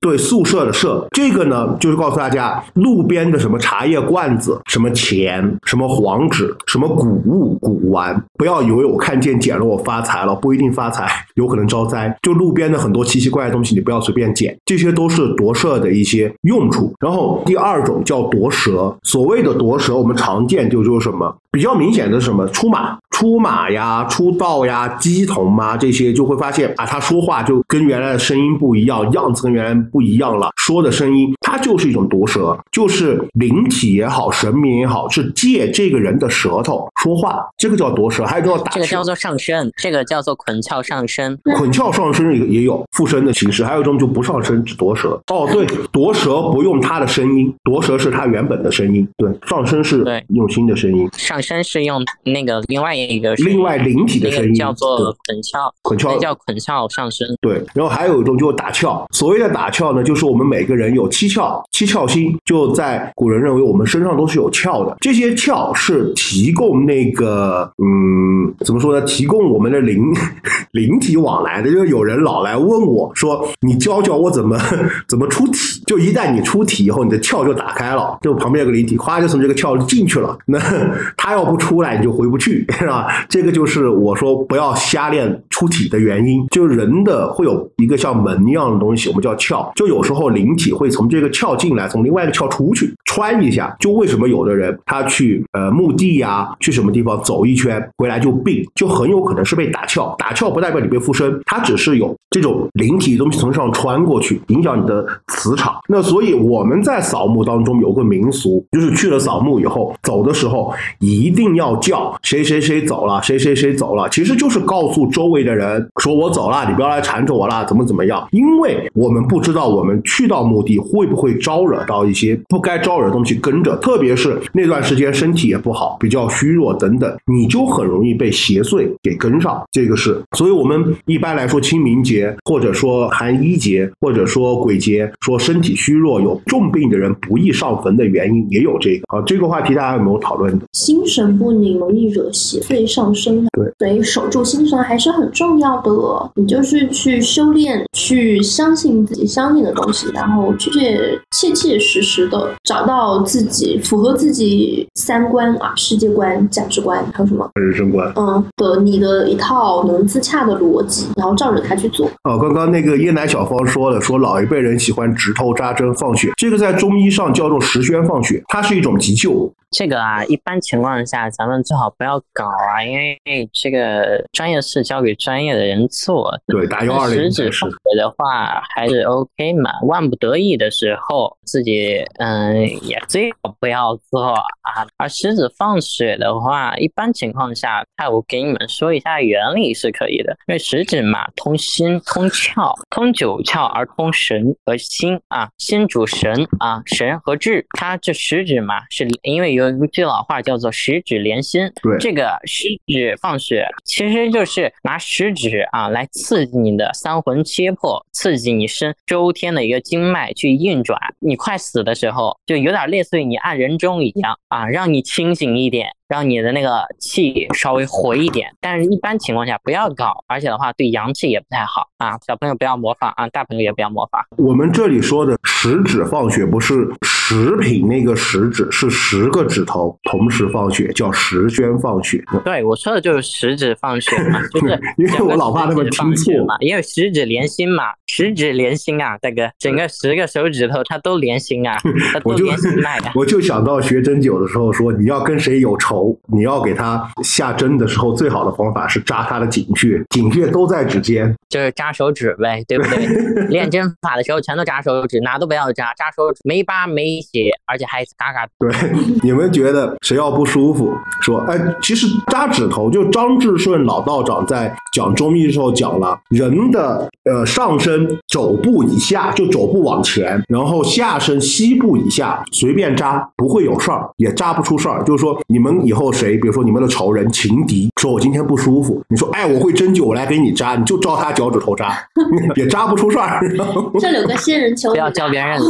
[0.00, 12.16] 对宿舍的舍，这个呢就是告诉大家，路边的什么茶叶罐子、什么钱、什么黄纸、什么古物、古玩，不要以为我看见捡了我发财了，不一定发财，有可能招灾。
[12.22, 16.94] 就路边的很多奇奇怪怪的东西，你不要随便捡，这些都是夺舍的一些用处。
[16.98, 21.36] 然后第二种叫夺舌，所谓的夺舌，我们常见就说什么？
[21.52, 41.38] 比较明显的是什么出马、出马呀、出道呀、鸡童啊这些，就会发现啊，他说话就跟原来的声音不一样，样子跟原来不一样了，说的声音，它就是一种夺舌，就是灵体也好，神明也好，是借这个人的舌头说话，这个叫夺舌，还有一个叫打这个叫做上身，这个叫做捆窍上身。
[41.56, 45.20] 捆窍上身也也有附身的形式，还有一种就不上身只夺舌。
[45.26, 57.26] 哦，对，夺舌不用他的声音，夺舌是他原本的声音，对，上身是对用新的声音，上身是用那个另外一个另外灵体的声音叫做对捆窍，捆窍那叫捆窍上身。
[57.40, 59.04] 对，然后还有一种就是打窍。
[59.12, 64.96] 所谓的打窍呢，就是我们每个人有七窍，七窍心就在古人认为我们身上都是有窍的。
[65.00, 69.04] 这些窍是提供那个嗯，怎么说呢？
[69.06, 70.02] 提供我们的灵
[70.72, 71.72] 灵体往来的。
[71.72, 74.58] 就是有人老来问我说：“你教教我怎么
[75.08, 80.36] 怎么出体？”就一旦你出体以后，你的窍就打开了，就旁边有个灵体，哗就从这个窍进去了。
[80.46, 80.58] 那
[81.16, 83.06] 他要不出来，你就回不去， 是吧？
[83.28, 86.46] 这个就是我说不要瞎练出体的原因。
[86.48, 89.70] 就人的会有一个像门一样的东西，我们叫窍。
[89.74, 93.74] 就有时候灵体会从这个窍进来，从另外一个窍出去，穿一下。
[93.80, 100.14] 就为什么有的人他去呃墓地呀、去什么地方走一圈回来就病，就很有可能是被打窍。
[100.16, 105.74] 打窍不代表你被附身，它只是有这种灵体的东西从上穿过去，影响你的磁场。
[105.88, 118.26] 那所以我们在扫墓当中有个民俗，就是去了扫墓以后，走的时候一一定要叫谁谁谁走了，谁谁谁走了，其实就是告诉周围的人说我走了，你不要来缠着我了，怎么怎么样？
[118.32, 129.62] 因为我们不知道我们去到墓地会不会招惹到一些不该招惹的东西跟着，特别是那段时间身体也不好，比较虚弱等等，你就很容易被邪祟给跟上。
[129.70, 139.16] 这个是，所以我们一般来说清明节，或者说寒衣节，或者说鬼节，说身体虚弱有重病的人不宜上坟的原因也有这个。
[139.16, 140.66] 啊，这个话题大家有没有讨论的？
[141.12, 143.46] 神不宁，容易惹邪祟上身。
[143.52, 145.92] 对，所以守住心神还是很重要的。
[146.34, 158.10] 你就是去修炼，去相信自己相信的东西，然后确确切切实实的找到自己符合自己三观啊、世界观、价值观，还有什么人生观。
[158.16, 162.06] 嗯的你的一套能自洽的逻辑，然后照着它去做。
[162.24, 169.52] 哦，刚刚那个椰奶小芳说了，说老一辈人喜欢指头扎针放血，这个在中医上叫做十宣放血，它是一种急救。
[169.72, 173.18] 这个啊，一般情况下咱们最好不要搞啊，因为
[173.52, 176.38] 这个专业事交给专业的人做。
[176.46, 177.70] 对，打幺二零指放。
[177.70, 184.86] 血的话还是 OK 嘛，万不得已的时候自己嗯也最好不要做啊。
[184.98, 210.98] 而食指放血的话，一般情况下，那我给你们说一下原理是可以的，因为食指嘛通心、通窍、通九窍而通神和心啊，心主神啊，神和志，它这食指嘛是因为有一句老话叫做十指连心，对这个十指放血其实就是拿食指啊来刺激你的三魂七魄，刺激你身周天的一个经脉去运转。
[211.20, 215.88] 你快死的时候，就有点类似于你按人中一样啊，让你清醒一点。
[216.08, 222.18] 让你的那个气稍微活一点，但是一般情况下不要搞，而且的话对阳气也不太好啊。
[222.26, 224.22] 小朋友不要模仿啊，大朋友也不要模仿。
[224.36, 226.86] 我们这里说的十指放血不是
[227.32, 232.22] 食品那个食指，是十个指头同时放血，叫十宣放血。
[232.44, 241.78] 对我说的就是十指放血嘛， 就是因为我老怕他们听错嘛，因为十指连心嘛，十指连心啊，大哥，整个十个手指头它都连心啊，
[242.12, 243.10] 它都我就连心脉的。
[243.16, 251.34] 我就想到学针灸的时候说，你要跟谁有仇，你要给他下针的时候，最好的方法是扎他的井穴，井穴都在指尖。
[251.48, 253.46] 就是扎手指呗，对不对？
[253.48, 258.46] 练针法的时候全都扎手指，哪都不要扎，扎手指没疤没血，而且还嘎嘎。
[258.58, 258.70] 对，
[259.22, 275.02] 你们觉得谁要不舒服，说，哎，其实扎指头，就张志顺老道长在讲中医的时候讲了，人的呃上身肘部以下，就肘部往前，然后下身膝部以下随便扎不会有事儿，也扎不出事儿。
[275.04, 281.96] 就是说，你们以后谁，比如说你们的仇人情敌，说我今天不舒服，你说，哎，我会针灸，我来给你扎，你就照他脚趾头扎，
[282.56, 283.40] 也扎不出事儿。
[284.00, 285.60] 这里有个仙人球，不要教别人，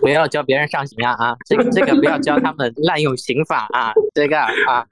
[0.00, 1.36] 不要教别人上刑啊啊！
[1.46, 3.92] 这个这个不要教他们滥用刑法啊！
[4.14, 4.84] 这个啊，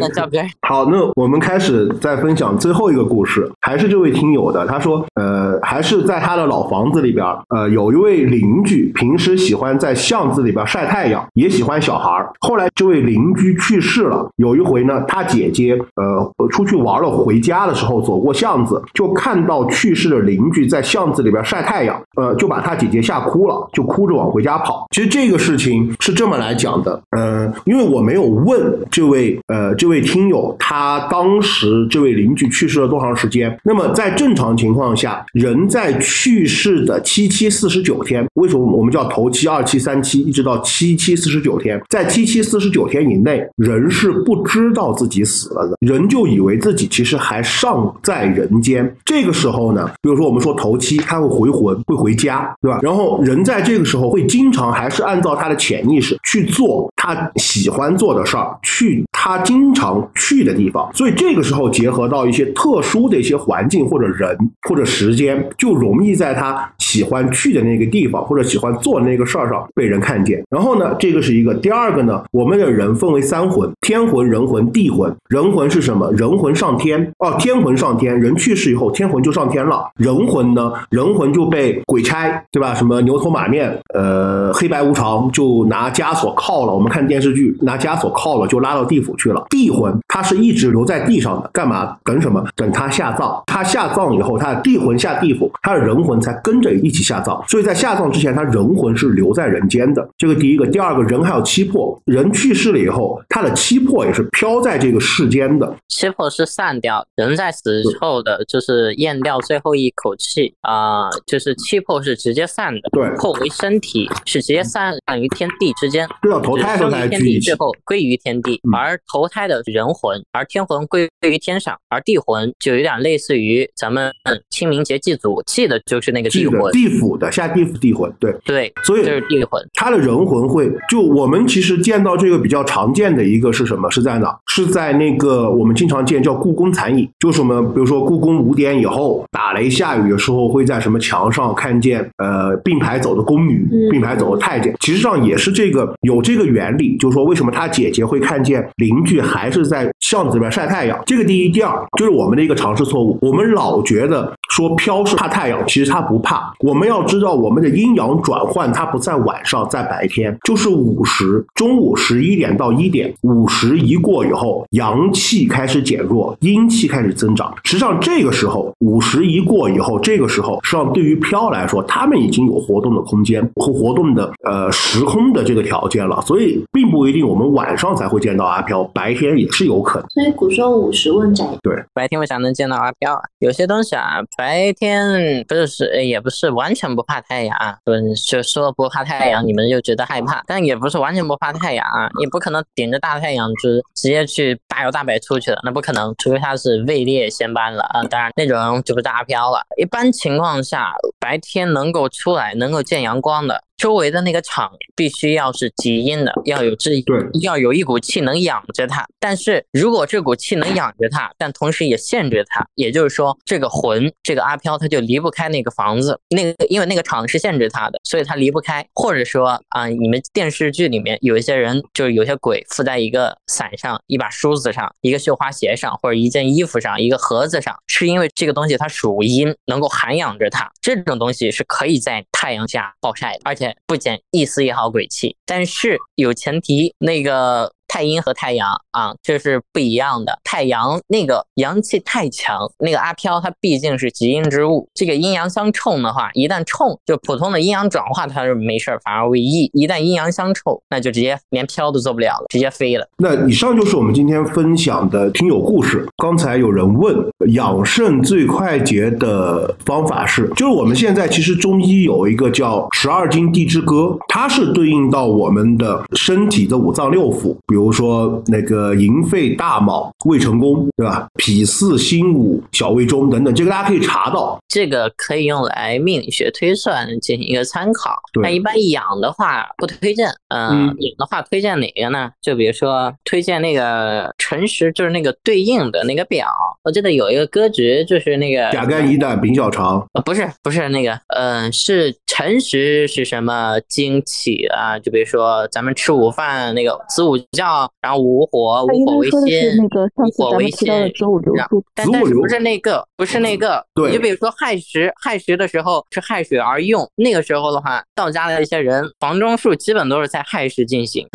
[0.00, 4.66] 那教别人好，那我们开始再分享最后一个故事，还是这位听友的。
[4.66, 12.32] 他说，呃，还是在他的老房子里边儿，呃，有一位邻居，平时喜欢在巷子里边晒太阳，也喜欢小孩儿。
[12.40, 24.86] 后来这位邻居去世了，有一回呢，他姐姐呃出去玩了，回家的时候走过巷子，就看到去世的邻居在巷子里边晒太阳，呃，就把他姐姐吓哭了，就哭着往回家跑。
[24.90, 33.58] 其实这个事情是这么来讲的，呃，因为我没有问这位呃这位听友他当时这位邻居去世了多长时间。
[33.64, 41.80] 那么在正常情况下，人在去世的七七四十九天，为什么我们叫头七、二七、三七，一直到七七四十九天？
[41.88, 48.94] 在七七四十九天以内，人是不知道自己死了的，人就以为自己其实还尚在人间。
[49.02, 52.80] 这个时候呢，比如说我们说头七，他会回魂，会回家，对吧？
[52.82, 60.88] 然后人在这个时候会经常还是按照他的潜意识去做他喜欢做的事儿，去他经常去的地方。
[60.94, 70.40] 所以这个时候结合到一些特殊的一些环境或者人或者时间，就容易在他喜欢去的那个地方或者喜欢做的那个事儿上被人看见。
[70.48, 71.52] 然后呢，这个是一个。
[71.54, 75.12] 第二个呢，我们的人分为三魂：天魂、人魂、地魂。
[75.28, 76.08] 人魂是什么？
[76.12, 79.88] 人魂上天哦，天魂上天，人去世以后，天魂就上天了。
[79.96, 82.74] 人魂呢，人魂就被鬼差，对吧？
[82.74, 86.72] 什么牛头马面，呃，黑白无常，就拿枷锁铐了。
[86.72, 89.44] 我们看电视剧，拿枷锁铐了，就拉到地府去了。
[89.50, 91.96] 地魂它是一直留在地上的，干嘛？
[92.04, 92.44] 等什么？
[92.54, 93.42] 等他下葬。
[93.46, 97.42] 他下葬以后，他的地魂下地府，他的人魂才跟着一起下葬。
[97.48, 100.08] 所以在下葬之前，他人魂是留在人间的。
[100.16, 105.74] 这个第一个，第二个人还有七魄，人去世了以后，他的七魄也是飘在这个世间的。
[105.88, 117.56] 七魄是散掉，人在死后的就是咽掉最后一口气啊、就是七魄是直接散的，对魄为身体是直接散于天地之间，对啊，投胎时候才生于天地，聚一起最。
[117.56, 124.12] 后归于天地，嗯而投胎的人魂，而天魂归于天上，而地魂就有点类似于咱们
[124.50, 129.62] 清明节祭祖，祭的就是那个地魂，地府的下地府地魂，对，对，所以就是地魂。
[129.74, 133.90] 他的人魂会，就我们其实见到这个比较常见的一个是什么？
[133.90, 134.36] 是在哪？
[134.46, 148.66] 是在那个我们经常见叫故宫残影，就是我们比如说故宫五点以后打雷下雨的时候，会在什么墙上看见呃并排走的宫女嗯，并排走的太监，其实上也是这个有这个原理，就是说为什么他姐姐会看见
[148.96, 150.98] 邻居还是在巷子里边晒太阳？
[151.04, 156.50] 这个第一，第二就是我们的一个常识错误，我们老觉得说飘是怕太阳，其实它不怕。
[156.60, 167.54] 我们要知道我们的阴阳转换，它不在晚上，在白天，就是午时，中午十一点到一点，午时一过以后，阳气开始减弱，阴气开始增长。
[167.64, 180.08] 实际上这个时候，午时一过以后，这个时候，实际上对于飘来说，他们已经有活动的空间和活动的呃时空的这个条件了，所以并不一定我们晚上才会见到阿飘，白天也是有可能。
[180.08, 183.20] 所以古说午时问斩，对白天为啥能见到阿飘啊？
[183.40, 199.62] 有些东西啊，白白天不是是也不是完全不怕太阳啊，不就说不怕太阳，你们就觉得害怕，但也不是完全不怕太阳啊，也不可能顶着大太阳就直接去大摇大摆出去了，那不可能，除非他是位列仙班了啊，当然那种就不是阿飘了。
[199.76, 203.64] 一般情况下，白天能够出来能够见阳光的。
[203.76, 209.06] 周围的那个场必须要是极阴的，要有这对要有一股气能养着它。
[209.20, 218.86] 但是如果这股气能养着它，但同时也限制它，也就是说，这个魂，这个阿飘，他就离不开那个房子，那个因为那个场是限制他的，所以他离不开。
[218.94, 230.70] 或者说啊、你们电视剧里面有一些人，就是有些鬼附在一个伞上、一把梳子上、一个绣花鞋上，或者一件衣服上、一个盒子上，是因为这个东西它属阴，能够涵养着它。
[230.80, 235.36] 这种东西是可以在太阳下暴晒的，而且不减一丝一毫鬼气。
[235.46, 240.38] 但是有前提，那个太阴和太阳啊，这是不一样的。
[240.44, 249.70] 太阳那个阳气太强，那个阿飘它毕竟是极阴之物，这个阴阳相冲的话，一旦冲，就普通的阴阳转化它是没事儿，反而为益。
[249.72, 253.06] 一旦阴阳相冲，那就直接连飘都做不了了，直接飞了。
[253.18, 256.06] 那以上就是我们今天分享的听友故事。
[256.16, 257.14] 刚才有人问
[257.52, 271.28] 养肾最快捷的方法是，就是我们现在其实中医有一个叫十二经地支歌，它是对应到我们的身体的五脏六腑，比如说那个寅肺大卯未成功，对吧？
[271.36, 274.58] 脾四心午小未中等等，这个大家可以查到。
[274.68, 278.16] 这个可以用来命理学推算进行一个参考。
[278.42, 282.30] 那一般养的话不推荐，嗯，嗯养的话推荐哪个呢？
[282.42, 286.46] 就比如说推荐那个辰时，就是那个对应的那个表。
[286.84, 294.98] 我记得有一个歌诀，就是那个甲肝乙胆丙小肠，呃，不是不是那个，嗯、是辰时是什么经起啊？
[294.98, 311.26] 就比如说咱们吃午饭那个子午觉，然后午火，午火为该说的是先，那个上午火为次咱们提到的先子午流然注，但但是不是那个，不是那个，对你就比如说亥时，亥时的时候是亥水而用，那个时候的话，道家的一些人房中术基本都是在亥时进行，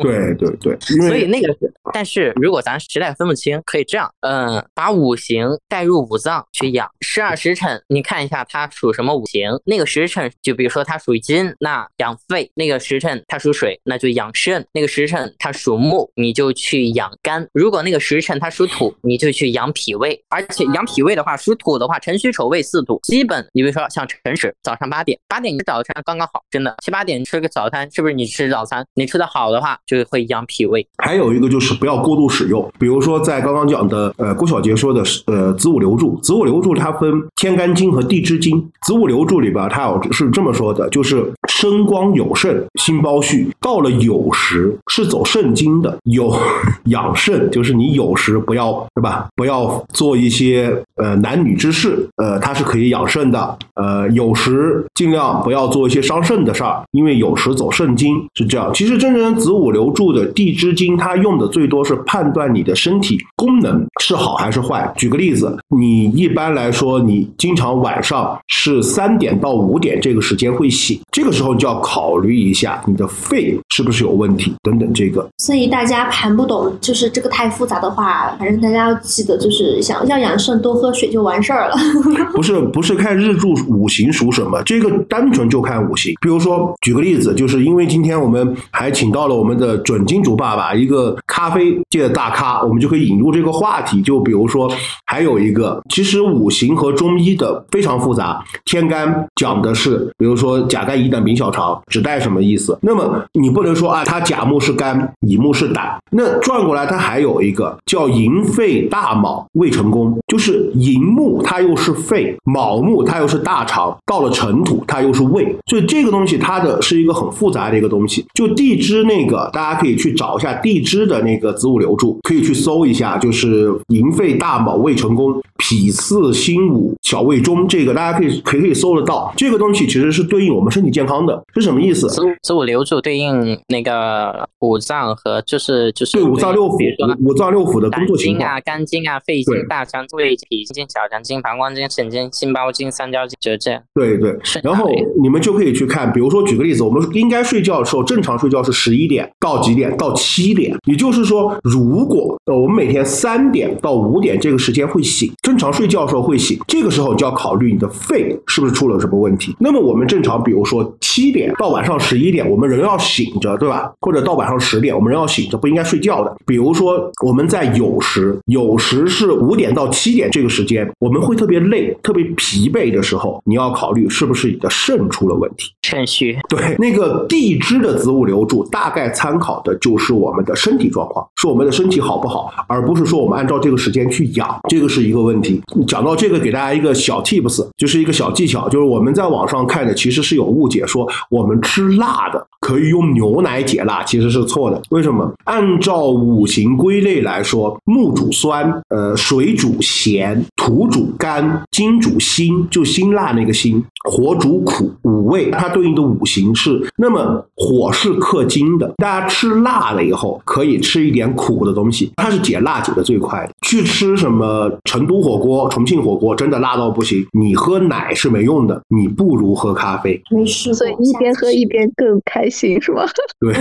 [0.00, 0.78] 对 对对，
[1.08, 1.72] 所以那个是。
[1.92, 6.88] 但是如果咱实在分不清，可以这样，嗯，把五行带入五脏去养。
[7.00, 17.46] 十二时辰，你看一下它属什么五行，那个时辰就比如说它属金，那养肺；那个时辰它属水，那就养肾；那个时辰它属木，你就去养肝。
[17.52, 20.20] 如果那个时辰它属土，你就去养脾胃。
[20.28, 28.86] 而且养脾胃的话，属土的话，辰戌丑未四土，基本你比如说像辰时，早上八点，八点你吃早餐刚刚好，真的七八点吃个早餐，是不是你吃早餐？
[28.94, 30.86] 你吃的好的话，就会养脾胃。
[30.98, 46.36] 还有一个就是不要过度使用，比如说在刚刚讲的，呃，郭小杰说的，呃，子午流注，子午流注它分天干经和地支经，子午流注里边它有是这么说的，就是身光有肾，心包虚，到了酉时是走肾经的，有
[46.86, 49.28] 养肾，就是你酉时不要对吧？
[49.34, 58.70] 不要做一些呃男女之事，呃，它是可以养肾的，呃，酉时尽量不要做一些伤肾的事儿，因为酉时走肾经是这样。
[58.74, 64.92] 其实真正子午流注的地支经，它用的最多是判断你的身体功能是好还是坏。
[64.96, 74.90] 举个例子，你一般来说，你经常晚上是三点到五点这时间会醒，这个时候就要考虑一下你的肺是不是有问题等等。
[74.94, 81.76] 这个所以大家盘不懂，就是这个太复杂的话，反正大家要记得，就是想要养肾，多喝水就完事儿了。
[82.32, 86.14] 不是不是看日柱五行属什么，这个单纯就看五行。
[86.22, 94.00] 比如说，举个例子，就是因为今天我们还请到了我们的准金主爸爸，一个咖啡界的大咖，我们就可以引入这个话题。
[94.00, 94.72] 就比如说，
[95.04, 98.42] 还有一个，其实五行和中医的非常复杂。
[98.64, 102.78] 天干讲的是，比如说甲肝乙胆丙小肠，指代什么意思？
[102.80, 105.98] 那么你不能说啊，它甲木是肝，乙木是胆。
[106.10, 118.24] 那转过来，它还有一个叫寅肺大卯未成功，就是寅木它又是肺，卯木它又是大肠，到了辰土它又是胃，所以这个东西它的是一个很复杂的一个东西。
[118.34, 129.32] 就地支那个，大家可以去找一下地支的那个子午流注，可以去搜一下，就是寅肺大卯未成功，脾四心午小胃中，这个大家可以可以可以搜得到。
[129.36, 132.08] 这个东西其实是对应我们身体健康的，是什么意思？
[132.08, 138.38] 子子午流注对应那个五脏和就是就是对五脏六腑五脏六腑的工作情况。
[138.38, 143.82] 经啊、肝经啊、肺经、大肠、胃经、脾经、小肠经、膀胱经、肾经、心包经、三焦经，就是这样。
[143.94, 144.90] 对对，然后
[145.20, 149.94] 你们就可以去看，比如说举个例子，我们应该睡觉的时候，正常睡觉是十一点到几点？
[149.96, 150.76] 到七点。
[150.86, 159.54] 也就是说，如果呃我们每天三点到五点这个时间会醒，正常睡觉的时候会醒，这个时候就要考虑你的肺是不是出了什么问题。
[159.58, 163.92] 那么我们正常，比如说七点到晚上十一点，我们人要醒着，对吧？
[164.00, 166.34] 或者到晚上十点，我们人要醒着，不应该睡觉的。
[166.46, 175.72] 比如说我们在有时，有时是五点到七点这个时间，我们会特别累、特别疲惫的时候，你要考虑是不是你的肾出了问题。
[175.82, 185.60] 肾虚，对，那个地支的子午流注大概参考的就是我们的身体状况，是我们的身体好不好，而不是说我们按照这个时间去养，这个是一个问题。
[185.86, 194.80] 讲到这个，给大家一个小 tips，就是一个小技巧，就是我们在网上看的其实是有误解，说我们吃辣的可以用牛奶解辣，其实是错的。
[194.90, 195.32] 为什么？
[195.44, 213.52] 按照五行归类来说，木主酸，呃，水主咸，土土主肝，金主辛，就辛辣那个辛，火主苦，五味它对应的五行是，那么火是克金的，大家吃辣了以后可以吃一点苦的东西，它是解辣解的最快的。
[213.62, 220.20] 去吃什么成都火锅、重庆火锅，真的辣到不行，你喝奶是没用的，你不如喝咖啡。
[220.30, 223.04] 没事，所以一边喝一边更开心，是吗？
[223.38, 223.54] 对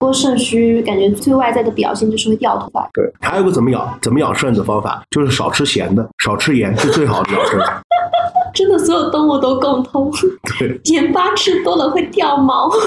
[0.00, 2.88] 多肾虚，感觉最外在的表现就是会掉头发。
[2.94, 7.58] 对，还有个怎么养怎么养肾的方法，就是少吃咸的，少吃盐是最好的养肾。
[8.54, 10.10] 真的，所有动物都共通，
[10.58, 12.68] 对，盐巴吃多了会掉毛。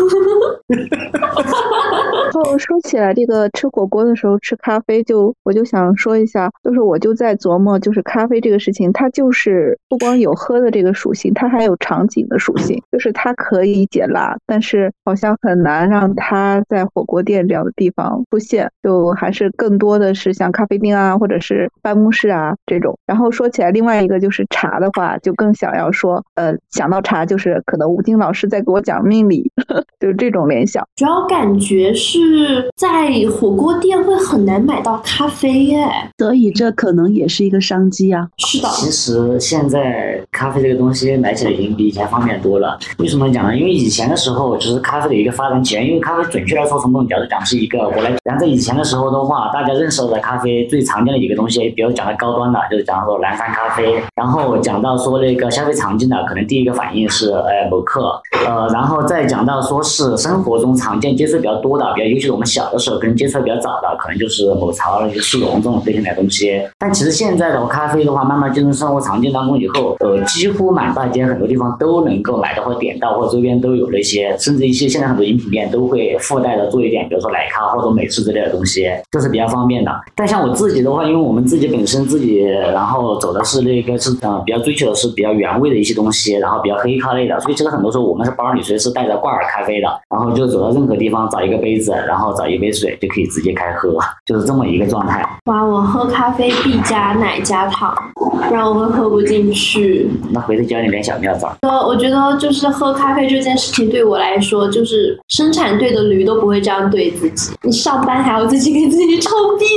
[2.34, 22.98] 哦，说起来这个吃火锅的时候吃咖啡就，我就想说一下，就是我就在琢磨，就是咖啡这个事情，它就是不光有喝的这个属性，它还有场景的属性，就是它可以解辣，但是好像很难让它在火锅店这样的地方出现，就还是更多的是像咖啡厅啊，或者是办公室啊这种。
[23.06, 29.52] 然后说起来，另外一个就是茶的话，就更想要说，呃，想到茶就是可能吴京老师在给我讲命理，
[30.02, 30.84] 就是这种联想。
[30.96, 35.88] 主要感觉是在火锅店会很难买到咖啡耶。
[36.18, 38.28] 所以这可能也是一个商机啊。
[38.38, 42.80] 是的，其实现在咖啡这个东西买起来已经比以前方便多了。
[42.98, 43.56] 为什么讲呢？
[43.56, 45.86] 因为以前的时候，就是咖啡的一个发展起源。
[45.86, 48.12] 因为咖啡准确来说，从某种角度讲是一个我来。
[48.24, 54.02] 然后在以前的时候的话，大家认识的咖啡最常见的几个东西，比如讲的高端的，就是讲说蓝山咖啡。
[54.16, 58.14] 然后讲到说那个比较消费常见的，可能第一个反应是呃某客，
[58.48, 66.62] 呃，然后再讲到说是生活中常见接触比较多的，比较尤其是我们小的时候可能接触的比较早的，可能就是某茶、一些速溶这种类型的东西。
[66.78, 79.92] 但其实现在的咖啡的话，慢慢进入生活常见当中以后，呃，几乎满大街很多地方都能够买到或点到，或者周边都有那些，甚至一些现在很多饮品店都会附带的做一点，比如说奶咖或者美式之类的东西，这是比较方便的。
[80.16, 95.28] 但像我自己的话，因为我们自己本身自己，然后走的是那个是呃比较追求的是比较原味的一些东西，然后比较黑咖类的，所以其实很多时候我们是包里随时带着挂耳咖啡的，然后就走到任何地方找一个杯子，然后找一杯水就可以直接开喝，就是这么一个状态。
[95.46, 100.10] 哇，我喝咖啡必加奶加糖，不然我会喝不进去。
[100.32, 101.54] 那回头教你点小妙招。
[101.62, 107.54] 呃，我觉得就是喝咖啡这件事情对我来说，就是生产队的驴都不会这样对自己。
[107.64, 109.68] 你上班还要自己给自己抽鞭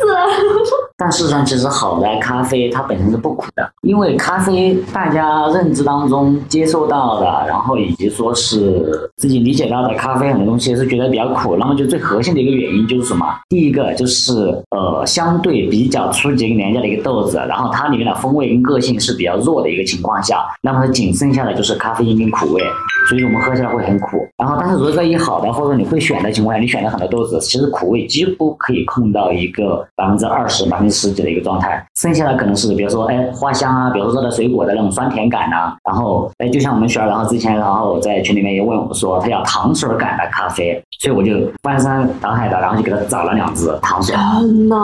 [0.00, 0.12] 子。
[0.96, 11.56] 但事实上，其实好的咖啡它本身是不苦的，因为咖啡大大家认知当中接受到的，然后以及说是自己理解到的咖啡很多东西是觉得比较苦。
[11.56, 13.26] 那么就最核心的一个原因就是什么？
[13.48, 14.32] 第一个就是
[14.70, 22.62] 呃相对比较初级跟廉价的一个豆子，然后它里面的风味跟个性是比较弱的一个情况下，那么仅剩下的就是咖啡因跟苦味，
[23.08, 24.24] 所以我们喝起来会很苦。
[24.38, 41.32] 然后但是如果在一好的或者你会选的情况下，你选了很多豆子，其实苦味几乎可以控到一个百分之二十、百分之十几的一个状态，剩下的可能是比如说哎花香啊，比如说热带水果的那种酸甜感呐、然后哎就像我们学儿，然后之前然后我在群里面也问我说他要糖水感的咖啡，所以我就
[41.62, 44.14] 翻山倒海的，然后就给他找了两支糖水。
[44.14, 44.76] 真的？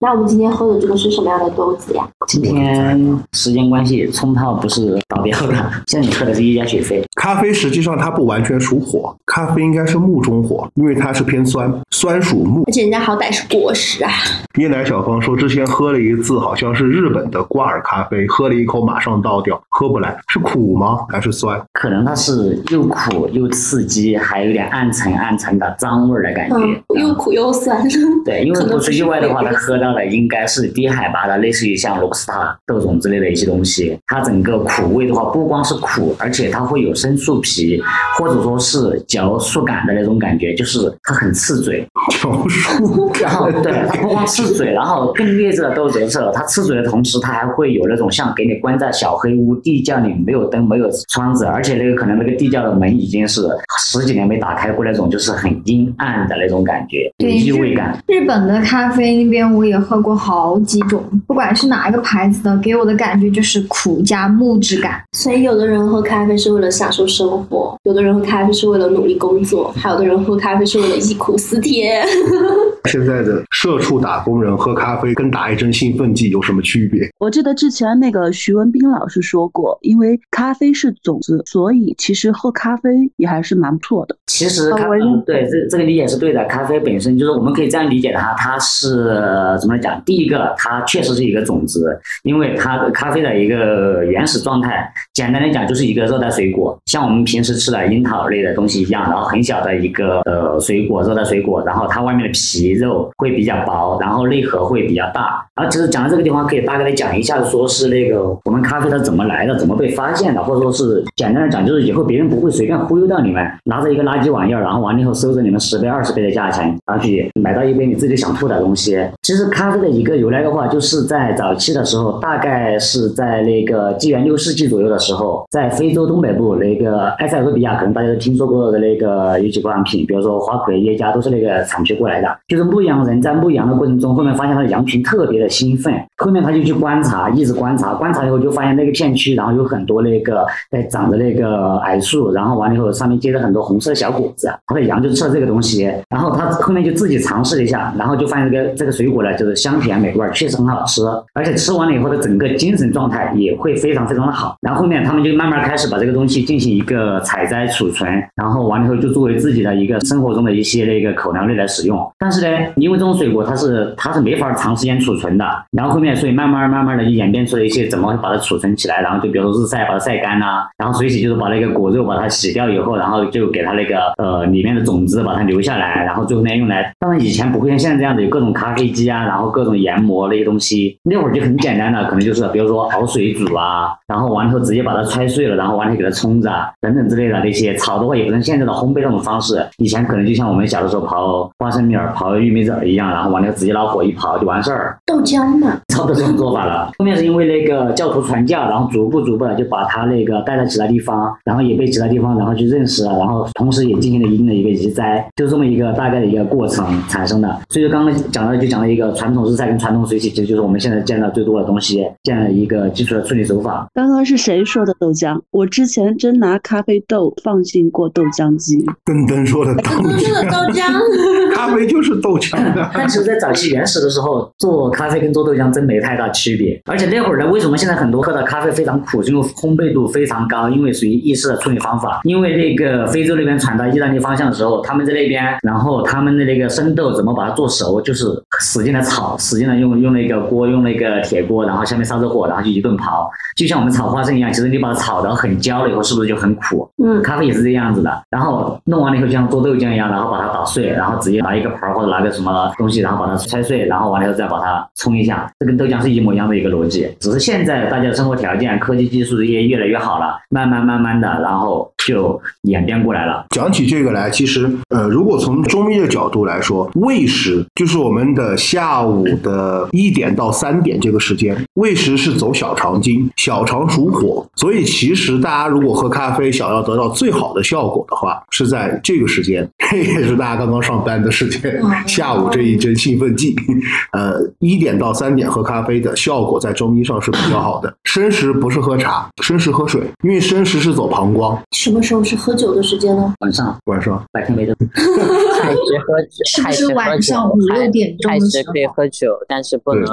[0.00, 2.06] 那我们今天喝的这个是什么样的豆子呀？
[2.26, 5.54] 今天时间关系，冲泡不是倒掉的，
[5.86, 7.02] 现在你喝的是一加雪菲。
[7.16, 12.62] 咖啡实际上它不完全属火，咖啡应该是木中火，因为它是偏酸，酸属木。
[12.66, 14.10] 而且人家好歹是果实啊。
[14.54, 20.98] 椰奶小芳说，之前喝了一次，好像是日本的挂耳咖啡，喝了一口马上倒掉，喝不来，是苦吗？
[21.08, 21.60] 还是酸？
[21.72, 26.56] 可能它是又苦又刺激，还有点暗沉暗沉的脏味儿的感觉。
[26.56, 27.76] 嗯，又苦又酸。
[28.24, 33.98] 对，因为不出意外的话，它喝到的应该是低海拔的，类似于像罗布斯塔豆种之类的一些东西。
[34.06, 37.80] 它整个苦味的话，不光是苦，而且它会有生树皮，
[38.18, 41.86] 或者说是嚼树感的那种感觉，就是它很刺嘴。
[42.10, 53.42] 条数然后 对，它不光刺嘴，然后更劣质的豆子是，它刺嘴的同时，它还会有那种像给你关在小黑屋地窖里没有灯没有窗子，而且那个可能那个地窖的门已经是
[53.78, 57.96] 十几年没打开过那种，就是很阴暗的那种感觉，有异味感。
[58.06, 65.02] 日本的咖啡那边我也喝过好几种，不管是哪一个牌子的，给我的感觉就是苦加木质感。
[65.12, 72.04] 所以有的人喝咖啡是为了享受生活，有的人喝咖啡是为了努力工作，还有的人喝咖啡是为了忆苦思甜。
[72.86, 77.00] 现在的社畜打工人喝咖啡跟打一针兴奋剂有什么区别？
[77.18, 84.16] 我记得之前那个徐文斌老师说过，因为咖啡是种子，所以其实喝咖啡也还是蛮不错的。
[84.26, 86.44] 其实咖呃我认对这这个理解是对的。
[86.44, 90.00] 咖啡本身就是我们可以这样理解它，它是怎么讲？
[90.04, 105.44] 第一个，它确实是一个种子，因为它咖啡的一个原始状态简单来讲就是一个热带水果，像我们平时吃的樱桃类的东西一样，然后很小的一个呃水果，热带水果，然后它外面的皮肉会比较薄，然后内核会比较大。
[105.56, 118.98] 然后其实讲到这个地方，可以大概的讲一下，说是那个我们咖啡它怎么来的，怎么被发现的，或者说是简单的讲，就是以后别人不会随便忽悠到你们，拿着一个垃圾玩意儿，然后完了以后收着你们十倍、二十倍的价钱，然后去买到一杯你自己想吐的东西。
[119.22, 132.28] 其实咖啡的一个由来的话，就是在早期的时候，大概是在那个纪元六世纪左右的时候，在非洲东北部那个埃塞俄比亚，可能大家都听说过的那个有几款品，比如说花魁、耶加，都是那个产区过来的。
[132.48, 151.02] 就是牧羊人在牧羊的过程中，后面发现他的羊群特别的兴奋，后面他就去观察，一直观察，观察以后就发现那个片片区，然后有很多那个在长的那个矮树，然后完了以后上面结着很多红色的小果子，他的羊就吃了这个东西，然后他后面就自己尝试了一下，然后就发现这个这个水果呢，就是香甜美味，确实很好吃，
[151.34, 154.56] 而且吃完了以后的整个精神状态也会非常非常的好。
[154.60, 161.96] 然后后面他们就慢慢开始把这个东西进行一个采摘储存，然后完了以后就作为自己的一个生活中的一些那个口粮类来使用。
[162.18, 194.96] 但是呢，因为这种水果它是它是没法长时间储存的，然后后面所以慢慢慢慢的就演变出了一些怎么把它储存起来，然后就比如说日晒把它晒干呐、然后水洗就是把那个果肉把它洗掉以后，然后就给它那个呃里面的种子把它留下来，然后最后呢用来，当然以前不会像现在这样子有各种咖啡机啊，然后各种研磨那些东西，那会儿就很简单的，可能就是比如说熬水煮啊，然后完了以后直接把它揣碎了，然后完了给它冲着啊等等之类的那些炒的话也不像现在的烘焙那种方式，以前可能就像我们小的时候刨花生米儿、刨玉米籽儿一样，然后完了直接拿火一刨就完事儿。
[195.06, 196.90] 豆浆嘛，差不多这种做法了。
[196.98, 207.60] 后面是因为那个教徒传教，然后逐步逐步的就把他那个带到其他地方，然后也被其他地方然后去认识了，然后同时也进行了一定的一个移栽，就这么一个大概的一个过程产生的。
[207.68, 213.86] 所以说刚刚讲到就讲了一个传统日晒跟传统水洗，其实就是我们现在见到最多的东西，这样的一个基础的处理手法。
[213.94, 215.40] 刚刚是谁说的豆浆？
[215.50, 218.84] 我之前真拿咖啡豆放进过豆浆机。
[219.06, 222.56] 噔噔说的豆浆，豆浆，咖啡就是豆浆。
[222.92, 226.80] 但其实，在早期原始的时候，做咖啡跟做豆浆真没太大区别。
[226.86, 229.22] 而且那会儿呢，为什么现在很多喝的咖啡非常苦？
[229.22, 232.20] 是因为烘焙度非常高，因为属于意式的处理方法。
[232.24, 238.26] 因为那个非洲那边传到意大利方向的时候，他们在那边，然后他们的那个生豆怎么把它做熟，就是
[238.60, 244.52] 使劲的炒，使劲的用用那个锅，用那个铁锅，然后下面烧着火，然后就一顿刨，就像我们炒花生一样。
[244.52, 246.88] 其实你把它炒的很焦了以后，是不是就很苦？
[247.02, 257.08] 嗯，咖啡也是这样子的，然后弄完了以后像做豆浆一样，然后把它打碎，然后直接拿一个盆或者拿个什么东西，然后把它拆碎，然后完了以后再把它冲一下，这跟豆浆是一模一样的一个逻辑。
[257.20, 263.46] 只是现在大家的生活条件、科技技术也越来越好了，慢慢慢慢的，然后就演变过来了。
[263.50, 283.54] 讲起这个来，其实呃，如果从中医的角度来说，喂食就是我们的下午的一点到三点这个时间，喂食是走小肠经，小肠属火，所以其实大家如果喝咖啡想要得到最好的效果的话，是在这个时间，这也是大家刚刚上班的时间，下午这一针兴奋剂，
[284.12, 287.92] 呃，一点到三点喝咖啡的效果在中医上是比较好的。
[288.04, 293.34] 生食不是喝茶，生食喝水，因为生食是走膀胱，什么时候是喝酒的时间呢？
[293.40, 294.22] 晚上晚上。
[294.32, 300.06] 白天没得，太时喝酒，是不是太时喝晚酒上五六点钟太的时可以喝酒，但是不能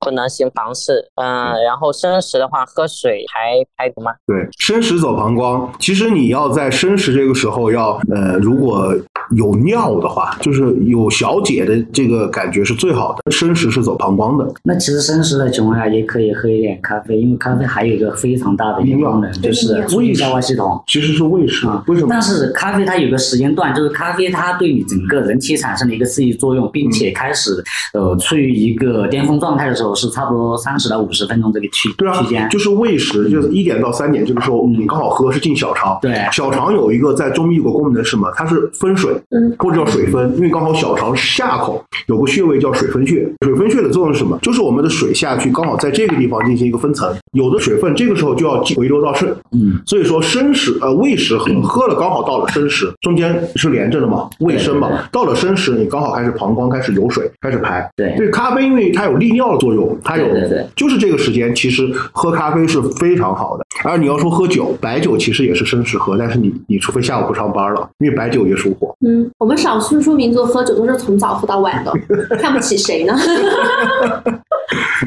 [0.00, 1.04] 不能行房事。
[1.16, 4.12] 嗯，然后生食的话，喝水排排毒吗？
[4.26, 8.94] 对，生食走膀胱，其实你要在生食这个时候要，呃，如果
[9.34, 13.32] 有尿的话，就是有小解的这个感觉是最好的。
[13.32, 20.82] 生食是走膀胱的，那其实生食的情况下也可以喝一点咖啡，因为咖啡还有一个非常大的一个功能，就是促进消化系统。
[20.86, 21.82] 其实是胃食啊。
[21.86, 22.08] 为什么？
[22.10, 27.62] 但是咖啡它有个时间段，就是咖啡它对你整个人体产生了一个刺激作用，并且开始
[27.92, 32.48] 呃处于一个巅峰状态的时候，是差不多三十到五十分钟这个区对啊区间，。
[32.48, 35.98] 就是喂食，就是一点到三点这个时候，你刚好喝是进小肠。
[36.00, 38.32] 对小肠有一个在中医有个功能是什么？
[38.34, 43.28] 它是分水，嗯，或者叫水分，因为刚好小肠下口有个穴位叫水分穴。
[43.42, 44.38] 水分穴的作用是什么？
[44.42, 49.28] 就是我们的水下去，刚好在这个地方进行一个分层，有的水分这个时候就要回流到肾。
[49.52, 57.88] 嗯，所以说生食呃喂食喝喝了刚好到了生食，中间是连着的嘛，胃生嘛到了生食你刚好开始膀胱开始有水开始排。
[57.96, 60.26] 对对咖啡因为它有利尿的作用，它有
[60.74, 63.64] 就是这个时间其实喝咖啡是非常好的。
[63.84, 68.94] 而你要说喝酒，白酒其实也是生食喝，但是你你除非下午不上班了，因为白酒也属火。
[69.06, 71.92] 嗯，我们少数民族喝酒都是从早喝到晚的，
[72.38, 73.14] 看不起谁呢？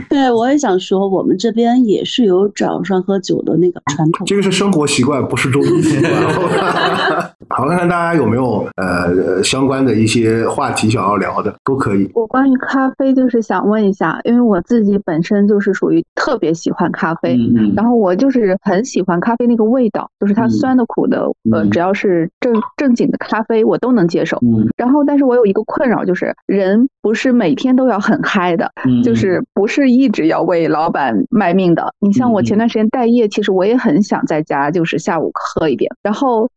[0.09, 4.25] 对，我也想说，我们这边也是有早上喝酒的那个传统。
[4.25, 6.13] 这个是生活习惯，不是中医习惯。
[7.49, 12.09] 好， 看看大家有没有呃呃相关的一些话题想要聊的，都可以。
[12.13, 21.21] 我关于咖啡就是想问一下，因为我自己本身就是属于特别喜欢咖啡，嗯嗯然后我就是很喜欢咖啡那个味道，就是它嗯酸的、苦的，
[21.51, 24.37] 呃，嗯只要是正正经的咖啡，我都能接受。
[24.37, 31.93] 嗯然后，但是我有一个困扰，就是人不是每天都要很嗨的，嗯，就是不是一直要为老板卖命的。
[31.99, 35.91] 你像我嗯前段时间待业，其实我也很想在家就是下午喝一点。
[36.01, 36.49] 然后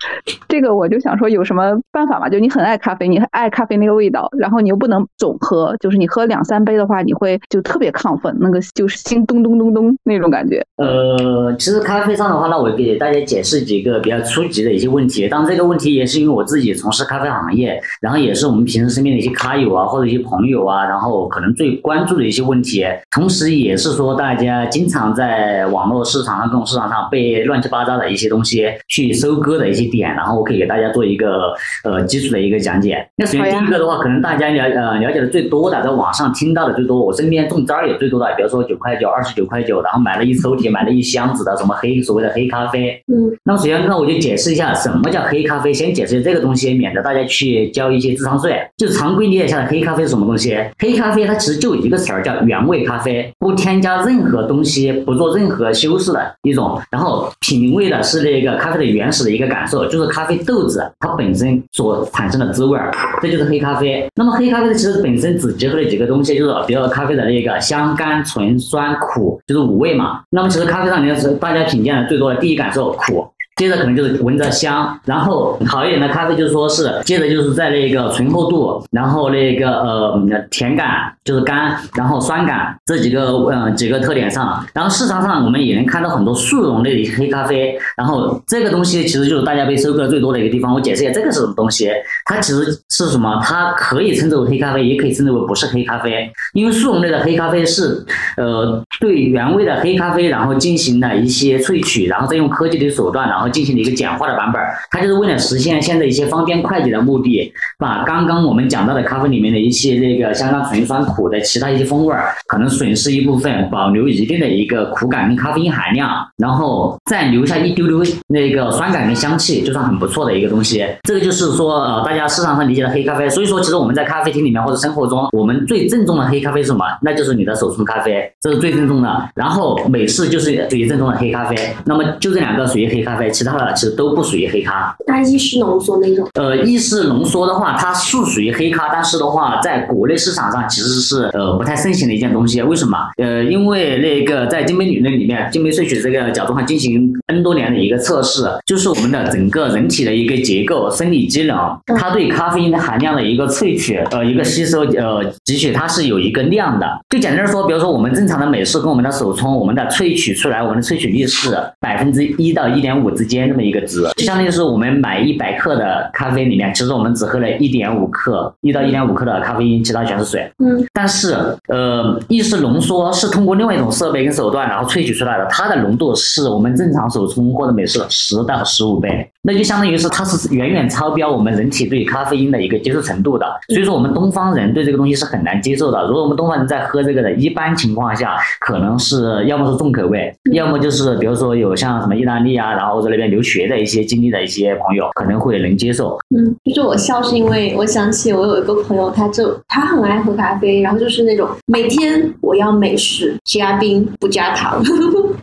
[0.49, 2.29] 这个我就想说，有什么办法吗？
[2.29, 10.65] 就你很爱咖啡，你爱咖啡那个味道，然后你又不能总喝，就是你喝两三杯的话，你会就特别亢奋，那个就是心咚咚咚咚那种感觉。
[10.77, 15.29] 呃，其实咖啡上的话，那我给大家解释几个比较初级的一些问题。
[15.29, 22.85] 当然，这个问题也是因为我自己从事咖啡行业，然后也是我们平时身边的一些咖友啊，或者一些朋友啊，然后可能最关注的一些问题。
[23.11, 31.53] 同时，也是说大家经常在网络市场上、各种市场上被乱七八糟的一些东西去收割的一些点，然后我可以给大家做一个
[31.85, 33.07] 呃基础的一个讲解。
[33.17, 43.03] 那首先第一个的话，可能大家了呃了解的最多的，在网上听到的最多，我身边中招儿也最多的，比如说九块九、二十九块九，然后买了一抽屉，买了一箱子的什么黑所谓的黑咖啡。
[43.07, 48.59] 嗯，那么首先那，我就解释一下什么叫黑咖啡，先解释这个东西，免得大大家去交一些智商税。
[48.77, 50.57] 就是常规理解下的黑咖啡是什么东西？
[50.79, 56.81] 黑咖啡它其实就一个词儿叫原味咖啡，不添加任何东西，不做任何修饰的一种。
[56.91, 62.91] 然后品味的是那个咖啡的原始的一个感受，就是咖啡豆子它本身所产生的滋味儿，
[63.21, 64.09] 这就是黑咖啡。
[64.15, 70.23] 那么黑咖啡其实本身只结合了几个东西，就是比如说咖啡的那个香、甘、醇、酸、苦，就是五味嘛。
[70.31, 73.27] 那么其实咖啡上面是大家品鉴的最多的第一感受苦。
[73.57, 90.75] 接着可能就是闻着香，然后好一点的咖啡就是说是，接着就是在那个醇厚度，然后那个呃甜感就是甘，然后酸感这几个呃几个特点上，然后市场上我们也能看到很多速溶类的黑咖啡，然后这个东西其实就是大家被收割最多的一个地方。
[90.75, 91.91] 我解释一下这个是什么东西，
[92.25, 93.41] 它其实是什么？
[93.45, 98.05] 它可以称之为黑咖啡，也可以称之为不是黑咖啡，因为速溶类的黑咖啡是
[98.37, 104.61] 呃对原味的黑咖啡，然后进行了一些萃取，然后再用科技的手段，然后进行了一个简化的版本。
[104.91, 120.87] 它就是为了实现现在一些方便快捷的目的，把刚刚我们讲到的咖啡里面的一些那个香甘醇酸苦的其他一些风味儿，可能损失一部分，保留一定的一个苦感跟咖啡因含量，然后再留下一丢丢那个酸感跟香气，就算很不错的一个东西。
[121.05, 123.23] 这个就是说呃大家市场上理解的黑咖啡。
[123.31, 126.85] 所以说，其实我们在咖啡厅里面或者生活中，我们最正宗的黑咖啡是什么？
[127.01, 129.29] 那就是你的手冲咖啡，这是最正宗的。
[129.35, 131.57] 然后美式就是属于正宗的黑咖啡。
[131.85, 134.95] 那么就这两个属于黑咖啡，其他的其实都不属于黑咖。
[135.07, 142.61] 那意式浓缩那种，呃，意式浓缩的话，它是属于黑咖，但是的话，在国内市场上其实是呃不太盛行的一件东西。
[142.63, 142.99] 为什么？
[143.17, 151.57] 呃，因为那个在金杯理论里面，金杯萃取这个角度上进行 N 多年的一个测试，就是我们的整个人体的一个结构、生理机能，
[151.99, 156.87] 它对咖啡因的含量的一个萃取，呃，一个吸收，呃，汲取它是有一个量的。
[157.11, 170.51] 就简单的说，比如说我们正常的美式跟我们的手冲，我们的萃取出来，我们的萃取率是百分之一到一点五之间那么一个值，就相当于是我们买一百克的咖啡里面，其实我们只喝了一点五克，一到一点五克的咖啡因，其他全是水。
[170.59, 171.35] 嗯，但是
[171.69, 183.47] 呃，意式浓缩是通过另外一种设备跟手段，然后萃取出来的，它的浓度是我们正常手冲或者美式的十到十五倍，那就相当于是它是远远超标我们人体对咖啡因的一个接受程度的。
[183.69, 186.07] 所以说我们东方人对这个东西是很难接受的。
[186.07, 196.19] 如果我们东方人在喝这个的，一般情况下可能是要么是重口味，要么就是比如说有像什么意大利啊，然后或者那边留学的一些经历的一些朋友可能会能接受。
[196.35, 204.83] 嗯，就是我笑是因为我想起我有一个朋友，他就他很爱喝咖啡，然后就是那种每天我要美式加冰不加糖，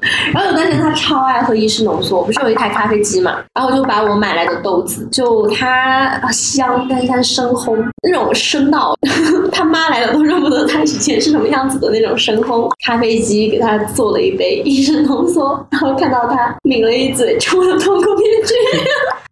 [0.33, 8.95] 然后有段时间他超爱喝意式浓缩，不是有一台咖啡机嘛，然后我就把我买来的豆子，就它香，但是它深烘，那种深到
[9.51, 18.53] 他妈来了都认不得他以前是什么样子的那种深烘咖啡机，给他做了一杯意式浓缩，然后看到他抿了一嘴，出了痛苦面具。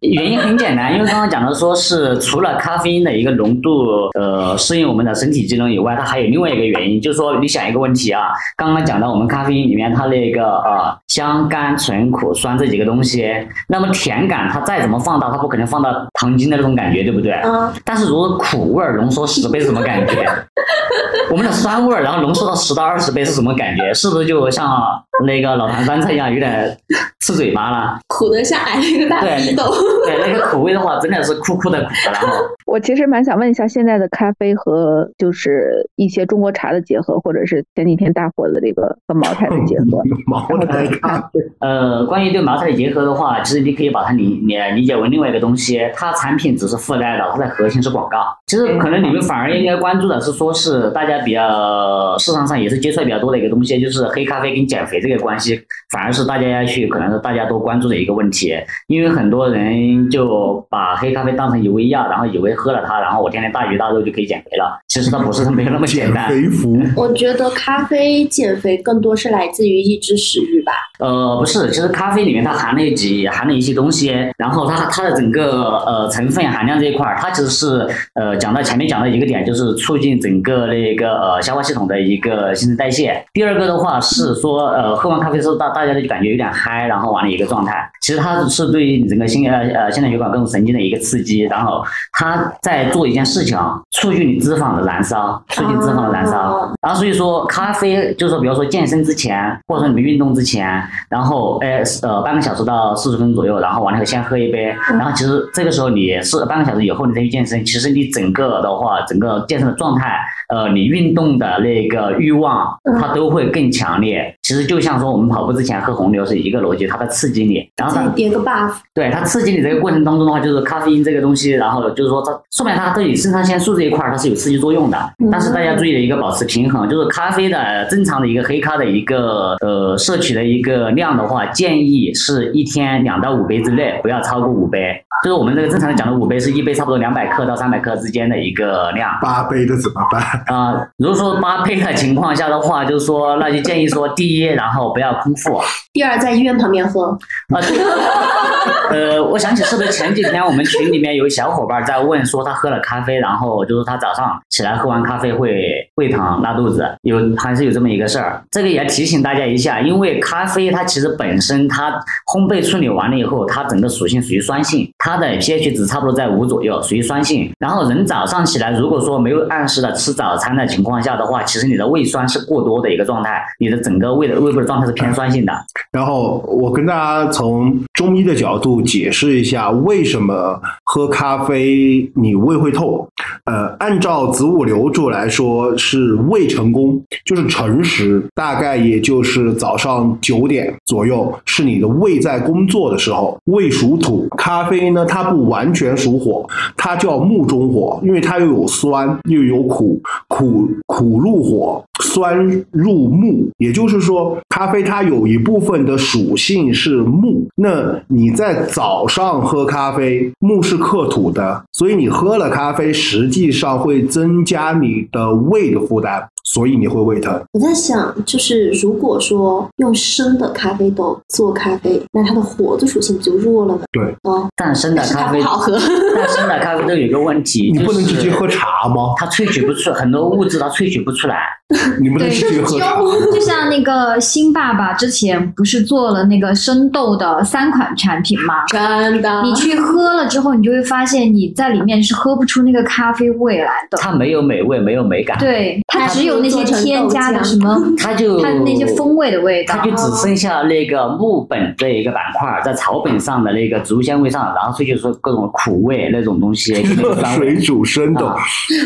[0.00, 13.32] 原因很简单，因为刚刚讲的说是除了咖啡因的一个浓度，呃，适应我们的身体机能以外，它还有另外一个原因，就是说你想一个问题啊，刚刚讲到我们咖啡因里面它那个呃香、甘、醇、苦、酸这几个东西，
[13.68, 17.32] 那么甜感它再怎么放大，它不可能放到糖精的那种感觉，对不对？
[17.44, 20.26] 嗯，但是如果苦味儿浓缩十倍是什么感觉？
[21.30, 23.92] 我们的酸味儿然后浓缩到十到二十倍是什么感觉？
[23.92, 24.80] 是不是就像
[25.26, 26.76] 那个老坛酸菜一样，有点
[27.20, 27.98] 刺嘴巴了？
[28.08, 29.64] 苦的像挨了一个大逼斗。
[30.06, 32.28] 对，那个口味的话，真的是苦苦的苦，然后。
[32.66, 41.40] 我其实蛮想问一下，现在的咖啡和就是一些中国茶的结合，或者是前几天大火的这个和茅台的结合， 茅茅台咖啡。
[41.60, 48.18] 呃，关于对茅台的结合的话，其实你可以把它理理理解为另外一个东西，它产品只是附带的，它的核心是广告。
[48.46, 58.54] 其实可能你们反而应该关注的是，说是大家比较市场上也是接触比较多的一个东西，就是黑咖啡跟减肥这个关系，反而是大家要去可能是大家都关注的一个问题，
[58.86, 64.80] 因为很多人就把黑咖啡当成一味药，然后以为喝了它，然后我天天大鱼大肉就可以减肥了。
[64.88, 66.28] 其实它不是没有那么简单。
[66.28, 70.72] 肥服，我觉得咖啡减肥更多是来自于抑制食欲吧。
[70.98, 83.24] 呃，不是，其实咖啡里面它含了几含了一些东西，然后它它的整个呃成分含量这一块儿，它其实是呃讲到前面讲到一个点，就是促进整个那个呃消化系统的一个新陈代谢。
[83.32, 87.88] 第二个的话是说呃喝完咖啡之后大大家就感觉有点嗨，然后完了一个状态。
[88.00, 93.56] 其实它是对于你整个心呃呃心脑血管各种神经的一个刺激，然后它在做一件事情，
[93.92, 96.38] 促进你脂肪的燃烧，促进脂肪的燃烧。
[96.38, 110.18] 哦然后所以说咖啡就是说，比如说健身之前，或者说你们运动之前，然后哎呃半个小时到四十分钟左右，然后完了以后先喝一杯，然后其实这个时候你是半个小时以后你再去健身，其实你整个的话，整个健身的状态，
[110.48, 114.34] 呃，你运动的那个欲望，它都会更强烈。
[114.48, 124.98] 其实就像说我们跑步之前喝红牛是一个逻辑，它在刺激你，然后它再叠个 buff，对它刺激你这个过程当中的话，就是咖啡因这个东西，然后就是说它说明它对你肾上腺素这一块它是有刺激作用的。
[125.30, 135.04] 但是大家注意的一个保持平衡，就是咖啡的正常的一个黑咖的一个呃摄取的一个量的话，建议是一天两到五杯之内，不要超过五杯。
[135.24, 139.10] 就是我们这个正常的讲的五杯是一杯差不多两百克到三百克之间的一个量。
[139.20, 140.22] 八杯的怎么办？
[140.46, 145.60] 啊、如果说八杯的情况下的话，就是说那就建议说，第一，然后不要空腹，
[145.92, 147.06] 第二在医院旁边喝。
[147.54, 155.62] 啊，对，呃，我想起是不是前几天我们群里面有小伙伴在问说他喝了咖啡，然后就是他早上起来喝完咖啡会
[155.96, 158.42] 胃疼拉肚子，有还是有这么一个事儿。
[158.50, 161.90] 这个也提醒大家一下，因为咖啡它其实本身它
[162.32, 167.50] 烘焙处理完了以后，它整个属性属于酸性，它的 pH 值差不多在五左右，属于酸性。
[167.58, 175.52] 然后人早上起来如果说没有按时的吃早餐的情况下的话，其实你的胃酸是过多的一个状态，你的整个胃胃部的状态是偏酸性的。
[175.92, 183.06] 然后我跟大家从中医的角度解释一下，为什么喝咖啡你胃会痛。
[183.44, 193.38] 呃，按照子午流注来说是胃成功，就是辰时，大概也就是早上九点左右，是你的胃在工作的时候。
[193.44, 204.17] 胃属土，咖啡呢它不完全属火，它叫木中火，因为它又有酸又有苦，苦苦入火，酸入木，也就是说，
[204.48, 207.48] 咖啡它有一部分的属性是木。
[207.56, 217.38] 那你在早上喝咖啡，木是克土的，所以你喝了咖啡，实际上会增加你的胃的负担，所以你会胃疼。
[217.52, 223.80] 我在想，就是如果说用生的咖啡豆做咖啡，那它的火的属性不就弱了吗？
[223.92, 225.78] 对，哦， 但生的咖啡不好喝。
[226.14, 229.12] 但生的咖啡豆有个问题， 你不能直接喝茶吗？
[229.18, 231.36] 它萃取不出很多物质，它萃取不出来。
[232.00, 232.96] 你不能对，直接喝茶。
[233.32, 238.64] 就像那个新爸爸之前不是做了那个生豆的三款产品吗？
[238.68, 243.98] 真的，你去喝了之后，你就会发现你在里面是喝不出那个咖啡味来的。
[243.98, 249.84] 它没有美味，没有美感，对，它它只有那些添加的什么， 它就它那些风味的味道它。
[249.84, 257.58] 就只剩下那个木本这一个板块，在草本上的那个植物纤维上，然后萃取出各种苦味那种东西，热水。
[257.68, 258.36] 煮生豆啊，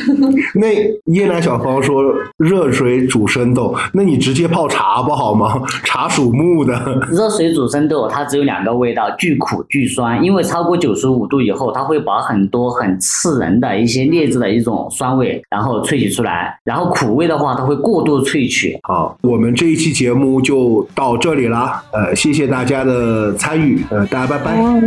[0.54, 0.68] 那
[1.12, 2.02] 椰奶小芳说
[2.36, 5.60] 热水煮生豆，那你直接泡茶不好吗？
[5.84, 6.74] 茶属木的，
[7.10, 18.78] 热水煮生豆它只有两个味道，巨苦巨酸，因为超过九十五度以后，它会把很多很刺人的一些劣质的一种酸味，然后萃取出来，然后苦味的话，它会过度萃取。
[18.84, 21.82] 好，我们这一期节目就到这里了。
[21.92, 24.56] 呃，谢谢大家的参与，呃，大家拜拜。
[24.60, 24.80] 哦，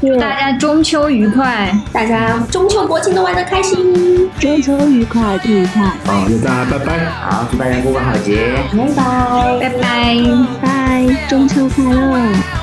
[0.00, 1.72] 谢谢，大家中秋愉快！
[1.92, 7.04] 大家中秋国庆都玩的开心，中秋愉快，愉快，好，那大家拜拜。
[7.06, 8.54] 好，祝大家过个好节。
[8.76, 9.58] 拜拜。
[9.60, 10.16] 拜拜。
[10.60, 12.59] 拜，中秋快乐。